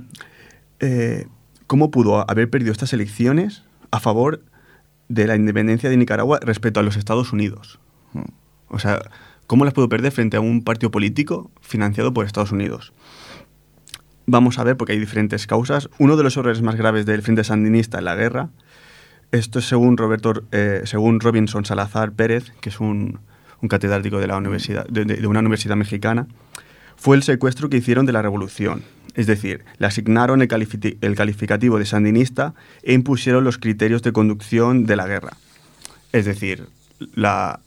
[0.80, 1.26] eh,
[1.66, 4.42] ¿cómo pudo haber perdido estas elecciones a favor
[5.08, 7.80] de la independencia de Nicaragua respecto a los Estados Unidos?
[8.68, 9.00] O sea,
[9.46, 12.92] ¿cómo las pudo perder frente a un partido político financiado por Estados Unidos?
[14.26, 15.88] Vamos a ver, porque hay diferentes causas.
[15.98, 18.48] Uno de los errores más graves del Frente Sandinista en la guerra,
[19.32, 23.20] esto es según, Roberto, eh, según Robinson Salazar Pérez, que es un,
[23.62, 26.26] un catedrático de, la universidad, de- una universidad mexicana,
[26.96, 28.82] fue el secuestro que hicieron de la revolución.
[29.14, 34.12] Es decir, le asignaron el, califi- el calificativo de sandinista e impusieron los criterios de
[34.12, 35.36] conducción de la guerra.
[36.12, 36.66] Es decir,
[37.14, 37.60] la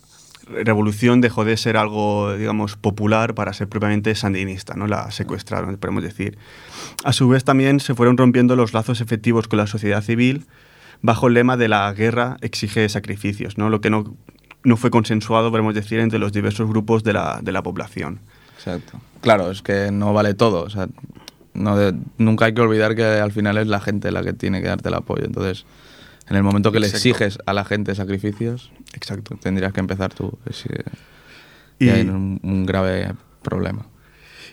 [0.64, 4.86] revolución dejó de ser algo, digamos, popular para ser propiamente sandinista, ¿no?
[4.86, 6.38] La secuestraron, podemos decir.
[7.04, 10.46] A su vez también se fueron rompiendo los lazos efectivos con la sociedad civil
[11.02, 13.70] bajo el lema de la guerra exige sacrificios, ¿no?
[13.70, 14.14] Lo que no,
[14.64, 18.20] no fue consensuado, podemos decir, entre los diversos grupos de la, de la población.
[18.56, 19.00] Exacto.
[19.20, 20.62] Claro, es que no vale todo.
[20.62, 20.88] O sea,
[22.18, 24.88] nunca hay que olvidar que al final es la gente la que tiene que darte
[24.88, 25.24] el apoyo.
[25.24, 25.64] Entonces,
[26.30, 29.36] en el momento que le exiges a la gente sacrificios, Exacto.
[29.42, 30.38] tendrías que empezar tú.
[30.48, 30.84] Es que-
[31.84, 33.12] Y- hay un, un grave
[33.42, 33.86] problema.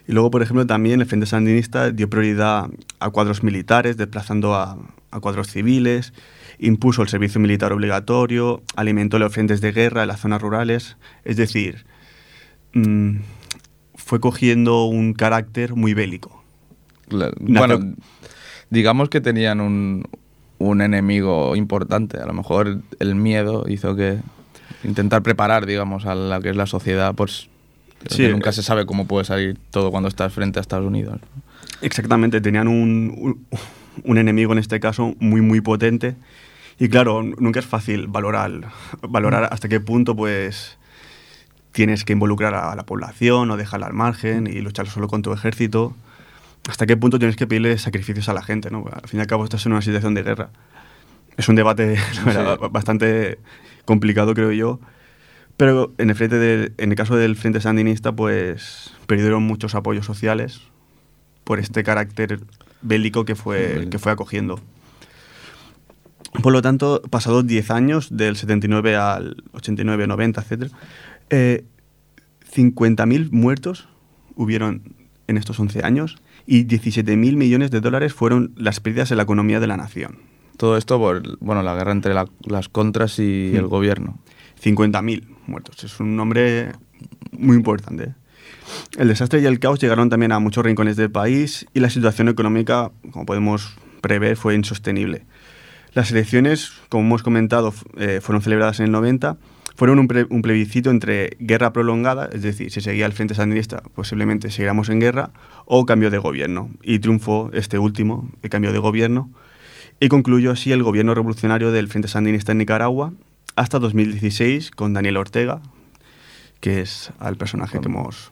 [0.08, 2.68] Y luego, por ejemplo, también el Frente Sandinista dio prioridad
[3.00, 4.78] a cuadros militares, desplazando a,
[5.12, 6.14] a cuadros civiles,
[6.60, 10.98] impuso el servicio militar obligatorio, alimentó los frentes de guerra en las zonas rurales.
[11.26, 11.86] Es decir,
[12.74, 13.18] mm,
[13.96, 16.44] fue cogiendo un carácter muy bélico.
[17.40, 17.94] Bueno,
[18.70, 20.06] digamos que tenían un,
[20.60, 22.18] un enemigo importante.
[22.20, 24.18] A lo mejor el miedo hizo que
[24.84, 27.50] intentar preparar, digamos, a la que es la sociedad, pues
[28.10, 28.54] Sí, que nunca eh.
[28.54, 31.20] se sabe cómo puede salir todo cuando estás frente a Estados Unidos.
[31.82, 33.46] Exactamente, tenían un, un-
[34.04, 36.16] un enemigo en este caso muy, muy potente.
[36.80, 38.52] Y claro, nunca es fácil valorar,
[39.02, 40.78] valorar hasta qué punto pues
[41.72, 45.34] tienes que involucrar a la población o dejarla al margen y luchar solo con tu
[45.34, 45.96] ejército.
[46.68, 48.86] Hasta qué punto tienes que pedirle sacrificios a la gente, ¿no?
[48.92, 50.50] Al fin y al cabo estás en una situación de guerra.
[51.38, 52.22] Es un debate Sí.
[52.72, 53.40] bastante
[53.86, 54.80] complicado, creo yo.
[55.56, 60.06] Pero en el, frente de- en el caso del Frente Sandinista, pues perdieron muchos apoyos
[60.06, 60.62] sociales
[61.44, 62.42] por este carácter
[62.82, 64.60] bélico que fue, que fue acogiendo.
[66.44, 70.72] Por lo tanto, pasados 10 años, del 79 al 89, 90, etc.,
[71.30, 71.64] eh,
[72.54, 73.88] 50.000 muertos
[74.36, 74.94] hubieron
[75.28, 79.60] en estos 11 años y 17.000 millones de dólares fueron las pérdidas en la economía
[79.60, 80.18] de la nación.
[80.58, 83.58] Todo esto por bueno, la guerra entre la- las contras y Mm.
[83.58, 84.18] el gobierno.
[84.60, 85.84] 50.000 muertos.
[85.84, 86.72] Es un nombre
[87.32, 88.16] muy importante.
[88.98, 92.28] El desastre y el caos llegaron también a muchos rincones del país y la situación
[92.28, 95.26] económica, como podemos prever, fue insostenible.
[95.94, 99.38] Las elecciones, como hemos comentado, eh, fueron celebradas en el 90.
[99.78, 103.82] Fueron un, pre- un plebiscito entre guerra prolongada, es decir, si seguía el Frente Sandinista,
[103.96, 105.30] posiblemente seguiríamos en guerra,
[105.66, 106.72] o cambio de gobierno.
[106.82, 109.30] Y triunfó este último, el cambio de gobierno,
[110.00, 113.14] y concluyó así el gobierno revolucionario del Frente Sandinista en Nicaragua
[113.56, 115.62] hasta 2016 con Daniel Ortega,
[116.60, 118.32] que es al personaje que hemos,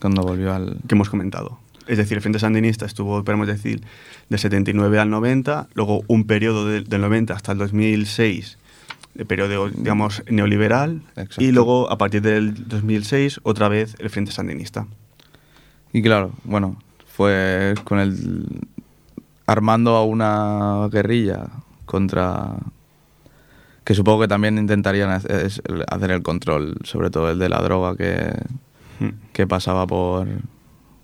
[0.00, 0.78] Cuando volvió al.
[0.88, 1.58] que hemos comentado.
[1.86, 3.82] Es decir, el Frente Sandinista estuvo, podemos decir,
[4.30, 8.65] del 79 al 90, luego un periodo de- del 90 hasta el 2006, de
[9.24, 11.42] periodo, digamos, neoliberal, Exacto.
[11.42, 14.86] y luego, a partir del 2006, otra vez el Frente Sandinista.
[15.92, 16.76] Y claro, bueno,
[17.06, 18.44] fue con el.
[19.46, 21.46] armando a una guerrilla
[21.86, 22.56] contra.
[23.84, 28.32] que supongo que también intentarían hacer, el- control, sobre todo el de la droga que,
[28.98, 29.10] Mm.
[29.32, 30.26] que pasaba por,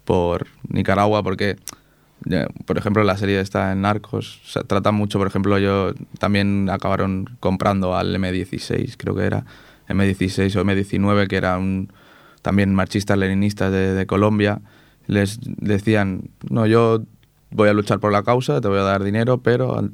[0.05, 1.57] por Nicaragua, porque,
[2.67, 7.37] por ejemplo, la serie está en Narcos, se trata mucho, por ejemplo, yo también acabaron
[7.41, 9.45] comprando al M16, creo que era,
[9.89, 11.93] M16 o M19, que era un,
[12.43, 14.61] también marchistas leninistas de, de Colombia,
[15.07, 17.03] les decían, no, yo
[17.51, 19.89] voy a luchar por la causa, te voy a dar dinero, pero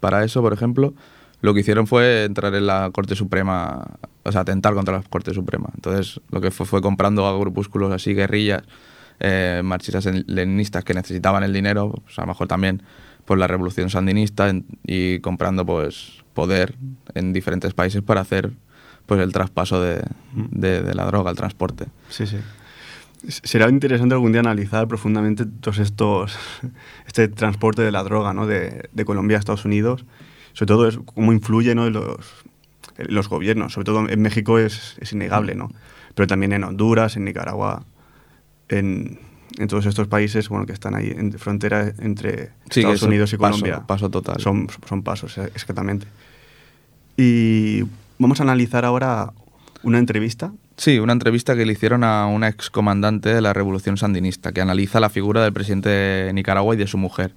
[0.00, 0.94] para eso, por ejemplo,
[1.40, 5.34] lo que hicieron fue entrar en la Corte Suprema, o sea, atentar contra la Corte
[5.34, 5.68] Suprema.
[5.74, 8.62] Entonces, lo que fue fue comprando a grupúsculos así, guerrillas,
[9.20, 12.82] eh, marxistas en- leninistas que necesitaban el dinero, pues a lo mejor también
[13.24, 16.74] por la revolución sandinista en- y comprando pues poder
[17.14, 18.52] en diferentes países para hacer
[19.06, 20.02] pues el traspaso de,
[20.34, 21.86] de- de la droga, el transporte.
[22.08, 22.36] Sí, sí.
[23.28, 26.36] Será interesante algún día analizar profundamente todos estos,
[27.06, 28.46] este transporte de la droga, ¿no?
[28.46, 30.04] De, de Colombia a Estados Unidos.
[30.52, 31.86] Sobre todo es cómo influye, ¿no?
[31.86, 32.18] en los,
[32.98, 33.72] los gobiernos.
[33.72, 35.70] Sobre todo en México es, es innegable, ¿no?
[36.14, 37.84] Pero también en Honduras, en Nicaragua,
[38.68, 39.18] en,
[39.58, 43.36] en todos estos países, bueno, que están ahí en frontera entre Sí, Estados Unidos y
[43.36, 43.86] paso- Colombia.
[43.86, 44.40] paso total.
[44.40, 46.06] Son, son pasos, eh, exactamente.
[47.16, 47.82] Y
[48.18, 49.32] vamos a analizar ahora
[49.82, 54.52] una entrevista Sí, una entrevista que le hicieron a una excomandante de la revolución sandinista
[54.52, 57.32] que analiza la figura del presidente de Nicaragua y de su mujer.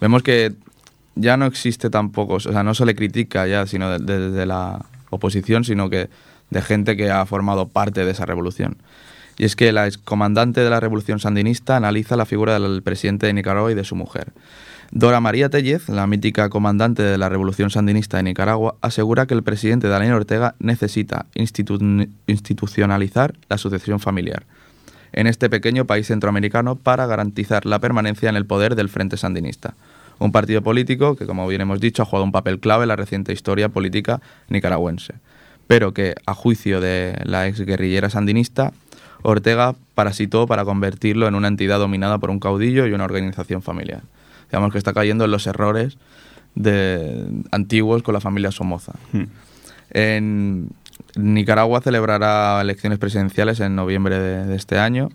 [0.00, 0.52] Vemos que
[1.16, 4.46] ya no existe tampoco, o sea, no se le critica ya, sino de- de- desde
[4.46, 6.08] la oposición, sino que
[6.50, 8.76] de gente que ha formado parte de esa revolución.
[9.38, 13.32] Y es que la excomandante de la revolución sandinista analiza la figura del presidente de
[13.32, 14.32] Nicaragua y de su mujer.
[14.90, 19.42] Dora María Tellez, la mítica comandante de la revolución sandinista de Nicaragua, asegura que el
[19.42, 24.44] presidente Daniel Ortega necesita institu- institucionalizar la sucesión familiar
[25.12, 29.74] en este pequeño país centroamericano para garantizar la permanencia en el poder del Frente Sandinista.
[30.18, 32.96] un partido político que, como bien hemos dicho, ha jugado un papel clave en la
[32.96, 35.14] reciente historia política nicaragüense,
[35.66, 38.72] pero que, a juicio de la ex guerrillera sandinista,
[39.22, 44.02] Ortega parasitó para convertirlo en una entidad dominada por un caudillo y una organización familiar.
[44.50, 45.98] Digamos que está cayendo en los errores
[46.54, 48.92] de, antiguos con la familia Somoza.
[49.12, 49.24] Hmm.
[49.90, 50.68] En
[51.16, 55.08] Nicaragua celebrará elecciones presidenciales en noviembre de, de este año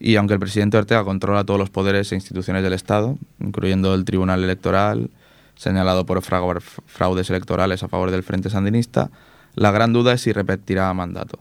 [0.00, 4.04] y aunque el presidente Ortega controla todos los poderes e instituciones del Estado, incluyendo el
[4.04, 5.10] Tribunal Electoral,
[5.56, 9.10] señalado por fraudes electorales a favor del Frente Sandinista,
[9.54, 11.40] la gran duda es si repetirá mandato,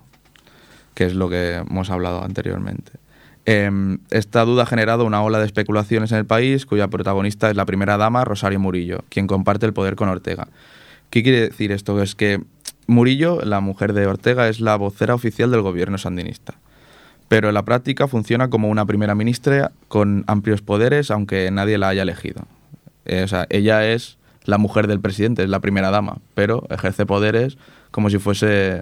[0.98, 2.94] que es lo que hemos hablado anteriormente.
[3.46, 7.56] Em, esta duda ha generado una ola de especulaciones en el país, cuya protagonista es
[7.56, 10.48] la primera dama, Rosario Murillo, quien comparte el poder con Ortega.
[11.12, 12.02] ¿Qué quiere decir esto?
[12.02, 12.42] Es que
[12.88, 16.56] Murillo, la mujer de Ortega, es la vocera oficial del gobierno sandinista.
[17.28, 21.90] Pero en la práctica funciona como una primera ministra con amplios poderes, aunque nadie la
[21.90, 22.48] haya elegido.
[23.06, 27.06] Eh, o sea, ella es la mujer del presidente, es la primera dama, pero ejerce
[27.06, 27.60] poderes
[27.92, 28.82] como si fuese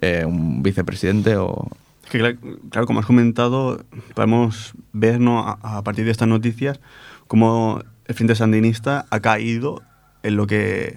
[0.00, 1.68] eh, un vicepresidente o...
[2.04, 2.38] Es que, claro,
[2.70, 3.84] claro, como has comentado,
[4.14, 5.40] podemos ver ¿no?
[5.46, 6.80] a, a partir de estas noticias
[7.28, 9.82] cómo el Frente Sandinista ha caído
[10.22, 10.88] en lo que,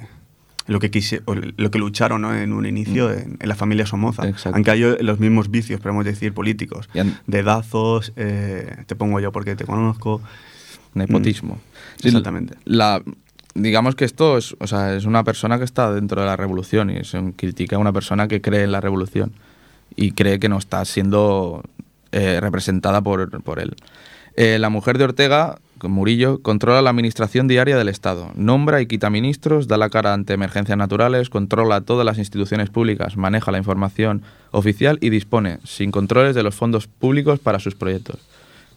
[0.67, 1.21] en lo que, quise,
[1.57, 2.35] lo que lucharon ¿no?
[2.35, 4.27] en un inicio en, en la familia Somoza.
[4.27, 4.57] Exacto.
[4.57, 6.89] Han caído en los mismos vicios, podemos decir, políticos.
[6.95, 10.21] Han- Dedazos, eh, te pongo yo porque te conozco.
[10.93, 11.59] nepotismo.
[12.01, 12.55] Sí, Exactamente.
[12.65, 13.01] La,
[13.55, 16.89] digamos que esto es, o sea, es una persona que está dentro de la revolución
[16.89, 19.33] y se critica a una persona que cree en la revolución
[19.95, 21.63] y cree que no está siendo
[22.11, 23.75] eh, representada por, por él.
[24.35, 29.09] Eh, la mujer de Ortega, Murillo, controla la administración diaria del Estado, nombra y quita
[29.09, 34.23] ministros, da la cara ante emergencias naturales, controla todas las instituciones públicas, maneja la información
[34.51, 38.19] oficial y dispone, sin controles, de los fondos públicos para sus proyectos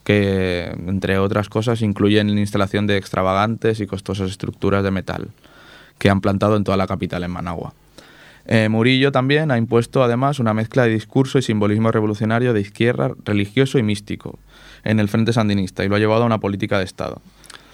[0.09, 5.27] que, entre otras cosas, incluyen la instalación de extravagantes y costosas estructuras de metal
[5.99, 7.75] que han plantado en toda la capital, en Managua.
[8.47, 13.11] Eh, Murillo también ha impuesto, además, una mezcla de discurso y simbolismo revolucionario de izquierda,
[13.23, 14.39] religioso y místico
[14.83, 17.21] en el Frente Sandinista y lo ha llevado a una política de Estado.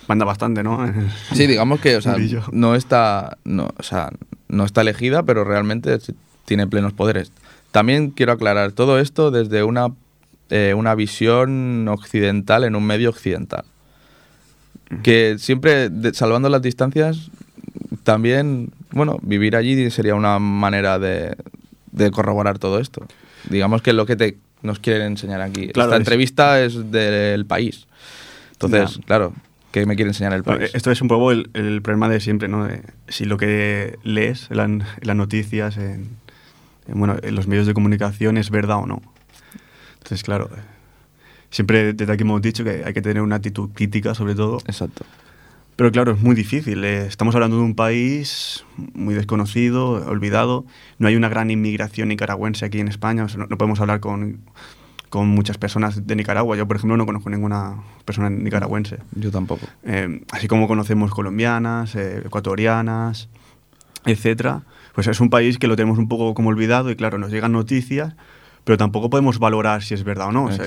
[0.10, 0.86] Manda bastante, ¿no?
[1.32, 2.44] Sí, digamos que o sea, Murillo.
[2.52, 4.10] no, está, no, o sea,
[4.50, 5.98] no está elegida, pero realmente
[6.44, 7.32] tiene plenos poderes.
[7.72, 9.94] También quiero aclarar todo esto desde una,
[10.50, 13.64] eh, una visión occidental en un medio occidental.
[15.04, 17.32] Que siempre, de- salvando las distancias,
[18.04, 21.36] también, bueno, vivir allí sería una manera de,
[21.92, 23.06] de corroborar todo esto.
[23.50, 25.70] Digamos que es lo que te, nos quieren enseñar aquí.
[25.70, 27.88] Claro, Esta es- entrevista es del país.
[28.52, 29.34] Entonces, claro,
[29.72, 30.70] ¿qué me quiere enseñar el país?
[30.74, 32.66] Esto es un poco el, el problema de siempre, ¿no?
[32.66, 36.10] De si lo que lees en, la- en las noticias, en,
[36.88, 39.02] en, bueno, en los medios de comunicación es verdad o no.
[40.06, 40.52] Entonces, claro,
[41.50, 44.60] siempre desde aquí hemos dicho que hay que tener una actitud crítica sobre todo.
[44.68, 45.04] Exacto.
[45.76, 46.84] Pero claro, es muy difícil.
[46.84, 50.64] eh, Estamos hablando de un país muy desconocido, olvidado.
[51.00, 53.24] No hay una gran inmigración nicaragüense aquí en España.
[53.24, 54.42] o sea, no, no podemos hablar con,
[55.10, 56.56] con muchas personas de Nicaragua.
[56.56, 59.00] Yo, por ejemplo, no conozco ninguna persona nicaragüense.
[59.16, 59.66] Yo tampoco.
[59.84, 63.28] Eh, así como conocemos colombianas, eh, ecuatorianas,
[64.06, 64.62] etcétera,
[64.94, 67.52] pues es un país que lo tenemos un poco como olvidado y claro, nos llegan
[67.52, 68.14] noticias,
[68.66, 70.46] pero tampoco podemos valorar si es verdad o no.
[70.46, 70.66] O sea.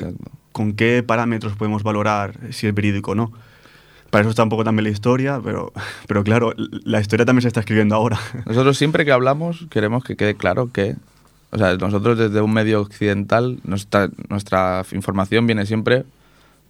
[0.52, 3.32] ¿Con qué parámetros podemos valorar si es verídico o no?
[4.10, 5.72] Para eso está un poco también la historia, pero,
[6.06, 8.18] pero claro, la historia también se está escribiendo ahora.
[8.46, 10.96] Nosotros siempre que hablamos queremos que quede claro que,
[11.50, 16.04] o sea, nosotros desde un medio occidental, nuestra, nuestra información viene siempre,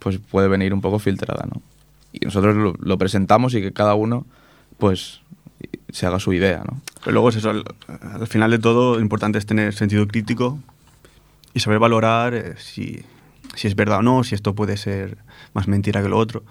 [0.00, 1.62] pues puede venir un poco filtrada, ¿no?
[2.12, 4.26] Y nosotros lo, lo presentamos y que cada uno,
[4.78, 5.20] pues,
[5.90, 6.80] se haga su idea, ¿no?
[7.00, 7.64] Pero luego es eso, al,
[8.00, 10.58] al final de todo, lo importante es tener sentido crítico
[11.58, 13.02] y saber valorar eh, si,
[13.56, 15.18] si es verdad o no, si esto puede ser
[15.54, 16.44] más mentira que lo otro.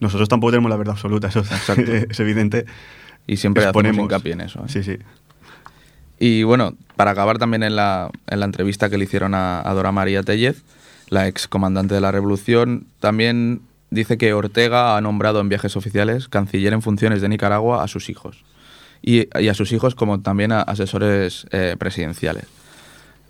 [0.00, 2.66] Nosotros tampoco tenemos la verdad absoluta, eso es, evidente.
[3.26, 4.04] Y siempre hacemos Exponemos.
[4.04, 4.60] hincapié en eso.
[4.60, 4.68] ¿eh?
[4.68, 4.98] Sí, sí.
[6.18, 9.72] Y bueno, para acabar también en la, en la entrevista que le hicieron a, a
[9.72, 10.62] Dora María Tellez,
[11.08, 16.28] la ex comandante de la Revolución, también dice que Ortega ha nombrado en viajes oficiales
[16.28, 18.44] canciller en funciones de Nicaragua a sus hijos.
[19.00, 22.44] Y, y a sus hijos como también a asesores eh, presidenciales.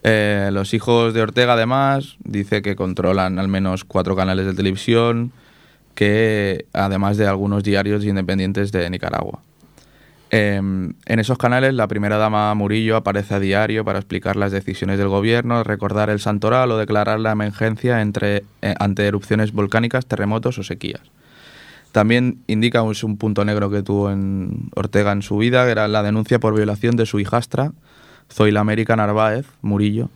[0.06, 5.32] Eh, los hijos de Ortega, además, dice que controlan al menos cuatro canales de televisión,
[5.94, 9.40] que además de algunos diarios independientes de Nicaragua.
[10.30, 14.98] Eh, en esos canales, la primera dama Murillo aparece a diario para explicar las decisiones
[14.98, 20.58] del gobierno, recordar el santoral o declarar la emergencia entre, eh, ante erupciones volcánicas, terremotos
[20.58, 21.02] o sequías.
[21.92, 25.88] También indica un, un punto negro que tuvo en Ortega en su vida, que era
[25.88, 27.72] la denuncia por violación de su hijastra,
[28.32, 30.10] Zoila América Narváez Murillo,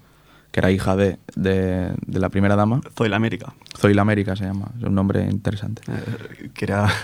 [0.51, 2.81] que era hija de, de, de la primera dama.
[2.97, 3.53] Zoila América.
[3.77, 5.83] Zoila América se llama, es un nombre interesante.
[5.89, 6.89] eh, que era.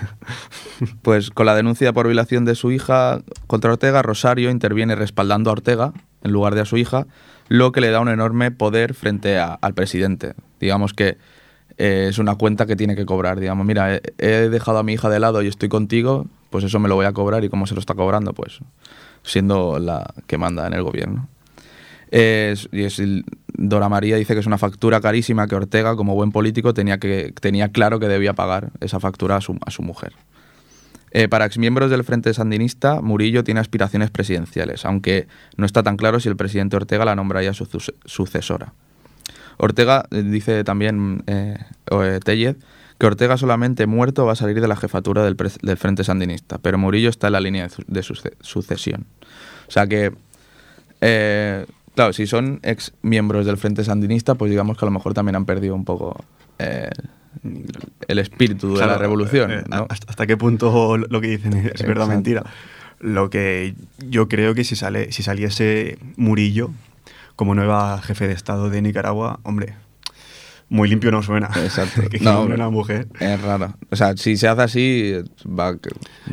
[1.03, 5.53] Pues con la denuncia por violación de su hija contra Ortega, Rosario interviene respaldando a
[5.53, 5.93] Ortega
[6.23, 7.07] en lugar de a su hija,
[7.49, 10.35] lo que le da un enorme poder frente a- al presidente.
[10.61, 11.17] Digamos que
[11.79, 13.39] eh, es una cuenta que tiene que cobrar.
[13.41, 16.79] Digamos, mira, he, he dejado a mi hija de lado y estoy contigo, pues eso
[16.81, 18.59] me lo voy a cobrar y cómo se lo está cobrando, pues
[19.25, 21.29] siendo la que manda en el gobierno.
[22.13, 23.03] Y es
[23.57, 27.33] Dora María dice que es una factura carísima que Ortega, como buen político, tenía, que,
[27.41, 30.13] tenía claro que debía pagar esa factura a su, a su mujer.
[31.11, 36.19] Eh, para exmiembros del Frente Sandinista, Murillo tiene aspiraciones presidenciales, aunque no está tan claro
[36.19, 38.73] si el presidente Ortega la nombraría su sus- sucesora.
[39.57, 41.57] Ortega eh, dice también eh,
[41.93, 42.57] eh, Tellez
[42.99, 45.37] que Ortega solamente muerto va a salir de la jefatura del,
[45.77, 49.07] Frente Sandinista, pero Murillo está en la línea de, su- de suce- sucesión.
[49.69, 50.13] O sea que,
[51.01, 55.15] eh, claro, si son ex miembros del Frente Sandinista, pues digamos que a lo mejor
[55.15, 56.25] también han perdido un poco
[56.59, 56.89] eh,
[58.09, 59.51] el espíritu de la revolución.
[59.51, 59.87] eh, ¿no?
[59.89, 61.75] hasta, qué punto lo que dicen es verdad
[62.05, 62.07] Exacto.
[62.07, 62.45] mentira.
[63.01, 63.75] Lo que
[64.09, 66.71] yo creo que si, sale, si saliese Murillo
[67.37, 69.75] como nueva jefe de Estado de Nicaragua, hombre,
[70.75, 71.49] muy limpio no suena.
[71.57, 72.03] Exacto.
[72.11, 73.09] que No, una mujer.
[73.21, 73.75] Es raro.
[73.91, 75.13] O sea, si se hace así,
[75.47, 75.73] va, a-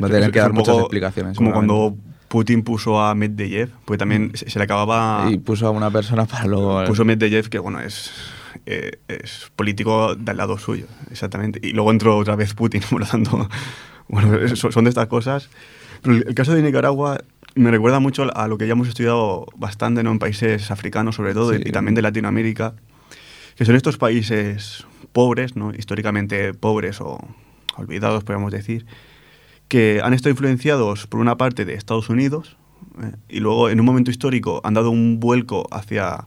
[0.02, 1.36] va a tener que dar un muchas explicaciones.
[1.36, 1.96] Como cuando
[2.28, 5.28] Putin puso a Medvedev, pues también se, se le acababa.
[5.30, 6.84] Y puso a una persona para luego...
[6.84, 8.10] puso Medvedev, que bueno, es,
[8.66, 11.60] eh, es político del lado suyo, exactamente.
[11.62, 13.48] Y luego entró otra vez Putin, por lo tanto,
[14.08, 15.48] bueno, son de estas cosas.
[16.02, 17.18] Pero el caso de Nicaragua
[17.54, 20.10] me recuerda mucho a lo que ya hemos estudiado bastante ¿no?
[20.10, 21.60] en países africanos, sobre todo, Sí.
[21.64, 22.74] y también de Latinoamérica,
[23.56, 25.72] que son estos países pobres, ¿no?
[25.74, 27.18] históricamente pobres o
[27.76, 28.86] olvidados, podríamos decir,
[29.68, 32.56] que han estado influenciados por una parte de Estados Unidos
[33.02, 36.26] eh, y luego en un momento histórico han dado un vuelco hacia,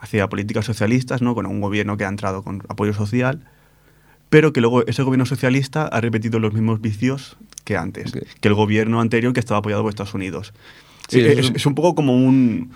[0.00, 1.34] hacia políticas socialistas, ¿no?
[1.34, 3.44] con un gobierno que ha entrado con apoyo social,
[4.28, 8.54] pero que luego ese gobierno socialista ha repetido los mismos vicios que antes, que el
[8.54, 10.52] gobierno anterior que estaba apoyado por Estados Unidos.
[11.08, 12.70] Sí, es es, un- es un poco como un...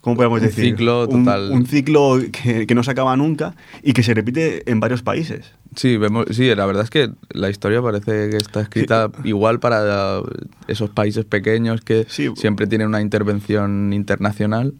[0.00, 0.64] ¿Cómo podemos Un decir?
[0.64, 1.50] ciclo Un- total.
[1.52, 5.52] Un, ciclo que, que no se acaba nunca y que se repite en varios países.
[5.76, 10.20] Sí, vemos, sí, la verdad es que la historia parece que está escrita igual para
[10.68, 12.28] esos países pequeños que Sí.
[12.34, 14.72] siempre tienen una intervención internacional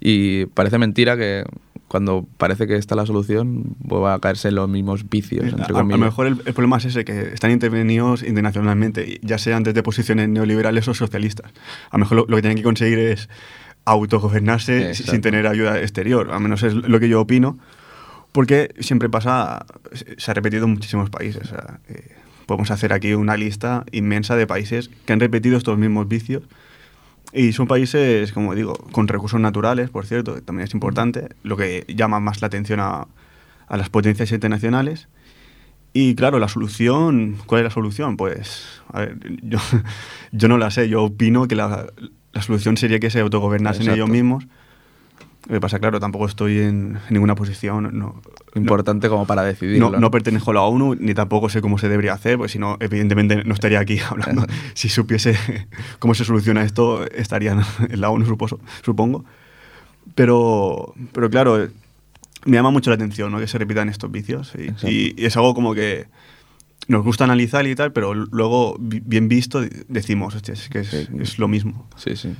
[0.00, 1.44] y parece mentira que
[1.88, 5.64] cuando parece que está la solución vuelva a caerse en los mismos vicios, A, entre
[5.64, 5.98] a lo comillas.
[6.00, 10.86] mejor el, el problema es ese, que están intervenidos internacionalmente, ya sean desde posiciones neoliberales
[10.86, 11.50] o socialistas.
[11.90, 13.28] A lo mejor lo, lo que tienen que conseguir es
[13.90, 15.12] autogobernarse Exacto.
[15.12, 17.58] sin tener ayuda exterior, al menos es lo que yo opino,
[18.32, 21.42] porque siempre pasa, se- se ha repetido en muchísimos países.
[21.42, 22.16] o sea, eh,
[22.46, 26.42] podemos hacer aquí una lista inmensa de países que han repetido estos mismos vicios.
[27.32, 31.56] Y son países, como digo, con recursos naturales, por cierto, que también es importante, lo
[31.56, 33.06] que llama más la atención a,
[33.68, 35.06] a las potencias internacionales.
[35.92, 38.16] Y claro, la solución, ¿cuál es la solución?
[38.16, 39.58] Pues, a ver, yo,
[40.32, 41.86] yo no la sé, yo opino que la,
[42.32, 43.96] la solución sería que se autogobernasen Exacto.
[43.96, 44.46] ellos mismos.
[45.48, 48.20] Lo que pasa, claro, tampoco estoy en ninguna posición, no,
[48.54, 49.90] Importante como para decidirlo.
[49.90, 52.58] no, no pertenezco a la ONU, ni tampoco sé cómo se debería hacer, porque si
[52.58, 54.44] no, evidentemente no estaría aquí hablando.
[54.74, 55.34] si supiese
[55.98, 57.52] cómo se soluciona esto, estaría
[57.88, 59.24] en la ONU, suposo- supongo.
[60.14, 61.68] Pero, pero claro,
[62.44, 63.38] me llama mucho la atención ¿no?
[63.38, 64.52] que se repitan estos vicios.
[64.58, 64.88] Y, Exacto.
[64.88, 66.06] y- y es algo como que
[66.88, 70.88] nos gusta analizar y tal, pero luego, bi- bien visto, decimos, hostia, es que es,
[70.88, 71.06] Sí.
[71.20, 71.88] es lo mismo.
[71.96, 72.34] Sí, sí.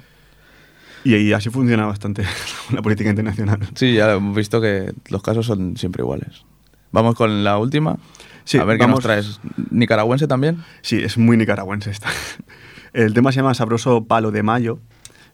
[1.04, 2.24] Y, y así funciona bastante
[2.72, 3.60] la política internacional.
[3.74, 6.44] Sí, ya hemos visto que los casos son siempre iguales.
[6.92, 7.96] Vamos con la última.
[8.44, 9.40] Sí, a ver qué vamos- nos traes.
[9.70, 10.58] ¿Nicaragüense también?
[10.82, 12.08] Sí, es muy nicaragüense esta.
[12.92, 14.80] El tema se llama Sabroso Palo de Mayo.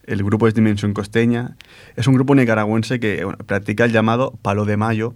[0.04, 1.56] El grupo es Dimensión Costeña.
[1.96, 5.14] Es un grupo nicaragüense que bueno, practica el llamado Palo de Mayo,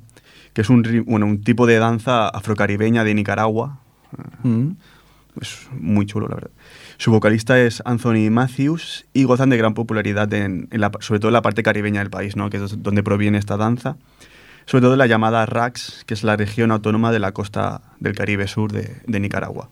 [0.53, 3.79] que es un, bueno, un tipo de danza afrocaribeña de Nicaragua.
[4.43, 4.71] Mm.
[5.41, 6.51] Es muy chulo, la verdad.
[6.99, 11.29] Su vocalista es Anthony Matthews y gozan de gran popularidad, en, en la- sobre todo
[11.29, 12.51] en la parte caribeña del país, ¿no?
[12.51, 13.97] que es donde proviene esta danza.
[14.67, 18.15] Sobre todo en la llamada RAX, que es la región autónoma de la costa del
[18.15, 19.71] Caribe Sur de, de Nicaragua.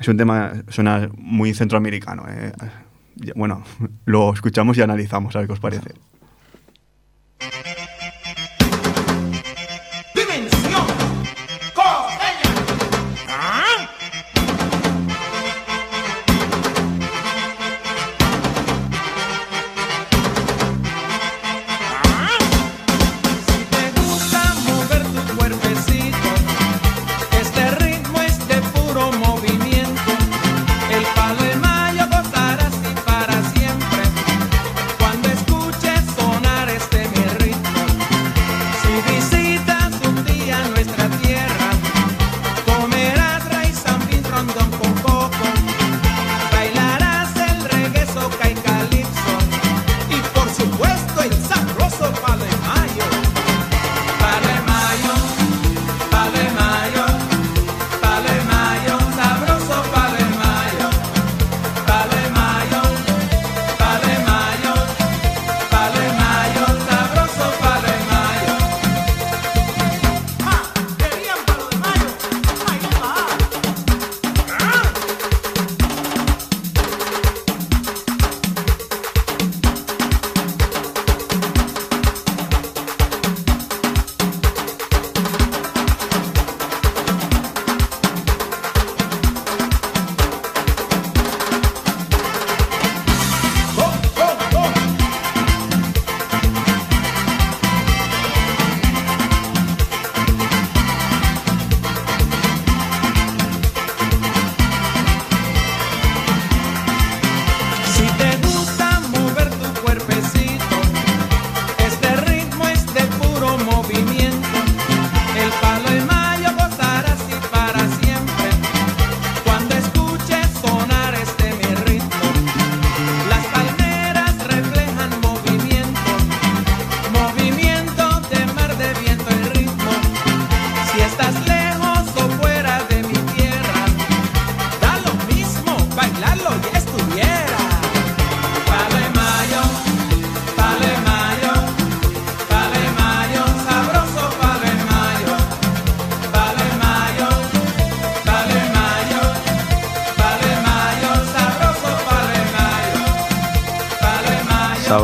[0.00, 2.24] Es un tema, suena muy centroamericano.
[2.28, 2.52] ¿eh?
[3.34, 3.64] Bueno,
[4.04, 5.90] lo escuchamos y analizamos, a ver qué os parece.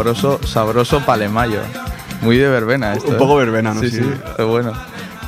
[0.00, 1.60] Sabroso, sabroso palemayo.
[2.22, 3.08] Muy de verbena esto.
[3.08, 3.18] Un ¿eh?
[3.18, 3.80] poco verbena, ¿no?
[3.82, 3.98] Sí, Sí.
[4.00, 4.72] sí, bueno.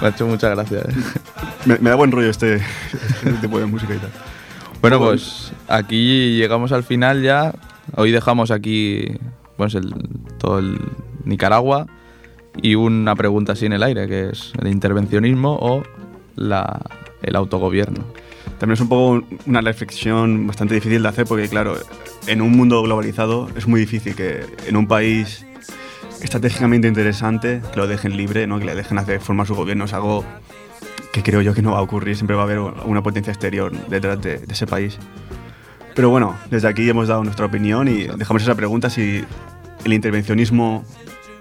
[0.01, 0.87] Me ha hecho muchas gracias.
[0.87, 1.21] ¿eh?
[1.67, 4.11] Me, me da buen rollo este, este tipo de música y tal.
[4.81, 7.53] Bueno, pues aquí llegamos al final ya.
[7.97, 9.05] Hoy dejamos aquí
[9.59, 9.93] pues el,
[10.39, 10.81] todo el
[11.25, 11.87] Nicaragua
[12.61, 15.83] y una pregunta así en el aire, que es el intervencionismo o
[16.35, 16.81] la,
[17.23, 18.03] el autogobierno.
[18.59, 21.77] También es un poco una reflexión bastante difícil de hacer porque, claro,
[22.27, 25.45] en un mundo globalizado es muy difícil que en un país
[26.23, 28.59] estratégicamente interesante que lo dejen libre, ¿no?
[28.59, 29.85] que le dejen hacer formar su gobierno.
[29.85, 30.25] Es algo
[31.13, 32.17] que creo yo que no va a ocurrir.
[32.17, 34.99] Siempre va a haber una potencia exterior detrás de, ese país.
[35.95, 39.25] Pero bueno, desde aquí hemos dado nuestra opinión y dejamos esa pregunta si
[39.85, 40.85] el intervencionismo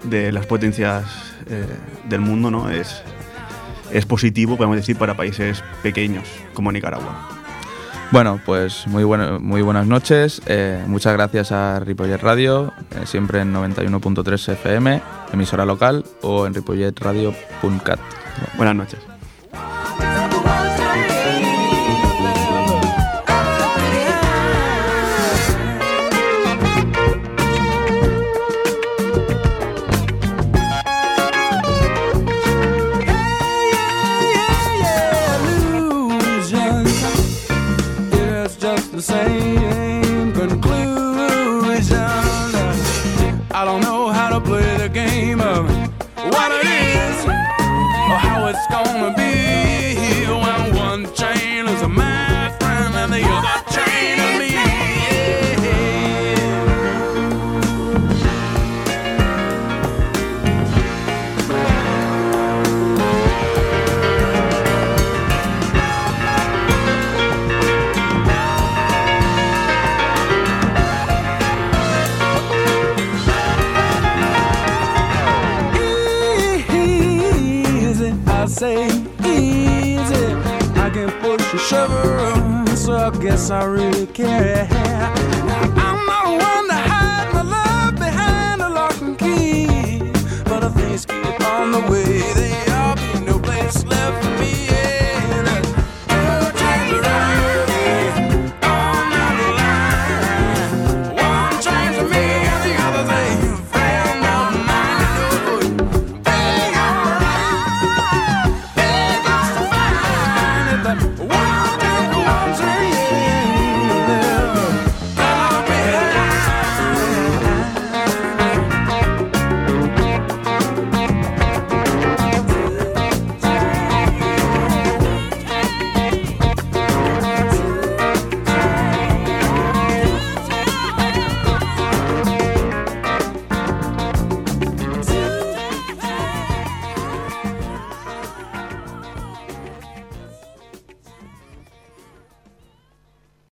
[0.04, 1.04] de las potencias
[1.48, 1.64] eh,
[2.08, 2.70] del mundo ¿no?
[2.70, 3.02] es,
[3.92, 6.24] es positivo, podemos decir, para países pequeños
[6.54, 7.28] como Nicaragua.
[8.12, 10.42] Bueno, pues muy, bueno, muy buenas noches.
[10.46, 15.00] Eh, muchas gracias a Ripollet Radio, eh, siempre en 91.3 FM,
[15.32, 18.00] emisora local, o en ripolletradio.cat.
[18.58, 19.11] Buenas noches.